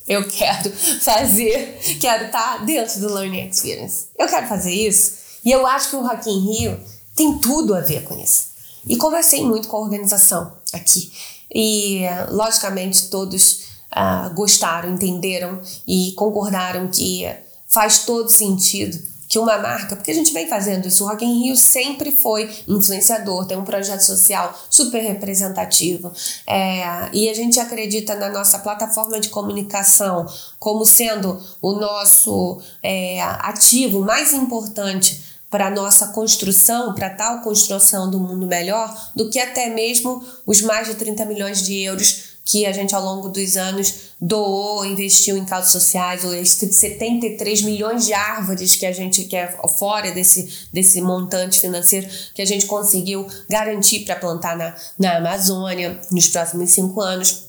eu 0.08 0.26
quero 0.26 0.70
fazer, 0.72 1.78
quero 2.00 2.26
estar 2.26 2.58
tá 2.58 2.64
dentro 2.64 3.00
do 3.00 3.12
Learning 3.12 3.48
Experience. 3.48 4.06
Eu 4.18 4.26
quero 4.26 4.48
fazer 4.48 4.72
isso. 4.72 5.12
E 5.44 5.52
eu 5.52 5.66
acho 5.66 5.90
que 5.90 5.96
o 5.96 6.06
Rock 6.06 6.30
in 6.30 6.40
Rio 6.40 6.80
tem 7.14 7.38
tudo 7.38 7.74
a 7.74 7.80
ver 7.80 8.04
com 8.04 8.18
isso. 8.18 8.48
E 8.86 8.96
conversei 8.96 9.44
muito 9.44 9.68
com 9.68 9.76
a 9.76 9.80
organização 9.80 10.52
aqui. 10.72 11.12
E, 11.54 12.02
logicamente, 12.30 13.08
todos 13.08 13.68
uh, 13.92 14.32
gostaram, 14.34 14.92
entenderam 14.92 15.60
e 15.86 16.12
concordaram 16.16 16.88
que 16.88 17.26
faz 17.66 18.04
todo 18.04 18.28
sentido 18.28 18.98
que 19.28 19.38
uma 19.38 19.58
marca, 19.58 19.94
porque 19.94 20.10
a 20.10 20.14
gente 20.14 20.32
vem 20.32 20.48
fazendo 20.48 20.88
isso, 20.88 21.04
o 21.04 21.08
Rock 21.08 21.22
in 21.22 21.44
Rio 21.44 21.56
sempre 21.56 22.10
foi 22.10 22.48
influenciador, 22.66 23.44
tem 23.44 23.58
um 23.58 23.64
projeto 23.64 24.00
social 24.00 24.58
super 24.70 25.02
representativo 25.02 26.10
é, 26.46 27.10
e 27.12 27.28
a 27.28 27.34
gente 27.34 27.60
acredita 27.60 28.14
na 28.14 28.30
nossa 28.30 28.58
plataforma 28.60 29.20
de 29.20 29.28
comunicação 29.28 30.26
como 30.58 30.86
sendo 30.86 31.38
o 31.60 31.72
nosso 31.72 32.58
é, 32.82 33.20
ativo 33.20 34.00
mais 34.00 34.32
importante 34.32 35.27
para 35.50 35.70
nossa 35.70 36.08
construção, 36.08 36.94
para 36.94 37.10
tal 37.10 37.40
construção 37.40 38.10
do 38.10 38.20
mundo 38.20 38.46
melhor, 38.46 39.10
do 39.14 39.30
que 39.30 39.38
até 39.38 39.68
mesmo 39.68 40.22
os 40.46 40.60
mais 40.60 40.88
de 40.88 40.94
30 40.94 41.24
milhões 41.24 41.64
de 41.64 41.82
euros 41.82 42.38
que 42.44 42.64
a 42.64 42.72
gente 42.72 42.94
ao 42.94 43.04
longo 43.04 43.28
dos 43.28 43.58
anos 43.58 44.14
doou, 44.18 44.84
investiu 44.84 45.36
em 45.36 45.44
causas 45.44 45.70
sociais, 45.70 46.24
os 46.24 46.48
73 46.48 47.62
milhões 47.62 48.06
de 48.06 48.14
árvores 48.14 48.74
que 48.74 48.86
a 48.86 48.92
gente 48.92 49.24
quer 49.24 49.58
fora 49.78 50.10
desse, 50.12 50.66
desse 50.72 51.00
montante 51.02 51.60
financeiro 51.60 52.08
que 52.34 52.40
a 52.40 52.46
gente 52.46 52.64
conseguiu 52.64 53.26
garantir 53.50 54.00
para 54.00 54.16
plantar 54.16 54.56
na, 54.56 54.74
na 54.98 55.18
Amazônia 55.18 56.00
nos 56.10 56.28
próximos 56.28 56.70
cinco 56.70 57.00
anos. 57.02 57.47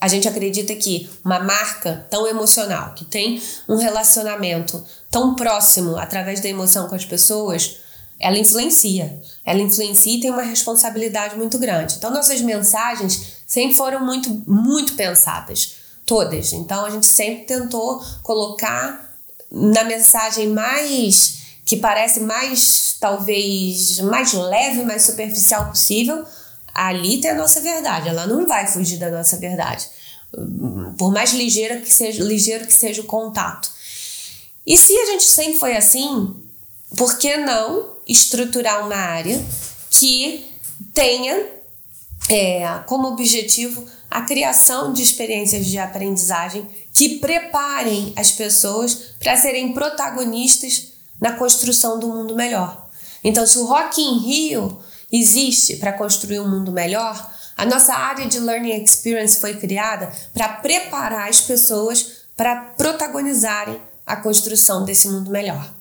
A 0.00 0.08
gente 0.08 0.26
acredita 0.26 0.74
que 0.74 1.10
uma 1.22 1.40
marca 1.40 2.06
tão 2.08 2.26
emocional, 2.26 2.94
que 2.94 3.04
tem 3.04 3.42
um 3.68 3.76
relacionamento 3.76 4.82
tão 5.10 5.34
próximo 5.34 5.96
através 5.96 6.40
da 6.40 6.48
emoção 6.48 6.88
com 6.88 6.94
as 6.94 7.04
pessoas, 7.04 7.76
ela 8.18 8.38
influencia. 8.38 9.20
Ela 9.44 9.60
influencia 9.60 10.16
e 10.16 10.20
tem 10.20 10.30
uma 10.30 10.42
responsabilidade 10.42 11.36
muito 11.36 11.58
grande. 11.58 11.94
Então, 11.96 12.10
nossas 12.10 12.40
mensagens 12.40 13.42
sempre 13.46 13.76
foram 13.76 14.04
muito, 14.04 14.30
muito 14.46 14.94
pensadas. 14.94 15.74
Todas. 16.06 16.52
Então, 16.52 16.84
a 16.84 16.90
gente 16.90 17.06
sempre 17.06 17.44
tentou 17.44 18.02
colocar 18.22 19.16
na 19.50 19.84
mensagem 19.84 20.48
mais. 20.48 21.38
que 21.64 21.76
parece 21.76 22.20
mais, 22.20 22.96
talvez, 22.98 24.00
mais 24.00 24.32
leve, 24.32 24.82
mais 24.82 25.02
superficial 25.02 25.68
possível. 25.68 26.24
Ali 26.74 27.20
tem 27.20 27.30
a 27.30 27.34
nossa 27.34 27.60
verdade. 27.60 28.08
Ela 28.08 28.26
não 28.26 28.46
vai 28.46 28.66
fugir 28.66 28.98
da 28.98 29.10
nossa 29.10 29.36
verdade. 29.36 29.88
Por 30.96 31.12
mais 31.12 31.32
ligeira 31.32 31.80
que 31.80 31.92
seja, 31.92 32.22
ligeiro 32.22 32.66
que 32.66 32.72
seja 32.72 33.00
o 33.02 33.06
contato. 33.06 33.70
E 34.66 34.76
se 34.76 34.96
a 34.96 35.06
gente 35.06 35.24
sempre 35.24 35.58
foi 35.58 35.76
assim, 35.76 36.36
por 36.96 37.18
que 37.18 37.36
não 37.36 37.90
estruturar 38.06 38.86
uma 38.86 38.96
área 38.96 39.42
que 39.90 40.46
tenha 40.94 41.46
é, 42.28 42.80
como 42.86 43.08
objetivo 43.08 43.84
a 44.10 44.22
criação 44.22 44.92
de 44.92 45.02
experiências 45.02 45.66
de 45.66 45.78
aprendizagem 45.78 46.68
que 46.92 47.18
preparem 47.18 48.12
as 48.16 48.32
pessoas 48.32 49.14
para 49.18 49.36
serem 49.36 49.72
protagonistas 49.72 50.88
na 51.20 51.32
construção 51.32 51.98
do 51.98 52.08
mundo 52.08 52.34
melhor. 52.34 52.88
Então, 53.22 53.46
se 53.46 53.58
o 53.58 53.66
Rock 53.66 54.00
in 54.00 54.18
Rio 54.18 54.78
existe 55.12 55.76
para 55.76 55.92
construir 55.92 56.40
um 56.40 56.48
mundo 56.48 56.72
melhor, 56.72 57.30
a 57.56 57.66
nossa 57.66 57.94
área 57.94 58.26
de 58.26 58.38
Learning 58.38 58.82
Experience 58.82 59.38
foi 59.38 59.54
criada 59.54 60.10
para 60.32 60.48
preparar 60.48 61.28
as 61.28 61.40
pessoas 61.40 62.24
para 62.36 62.56
protagonizarem 62.76 63.80
a 64.06 64.16
construção 64.16 64.84
desse 64.84 65.08
mundo 65.08 65.30
melhor. 65.30 65.80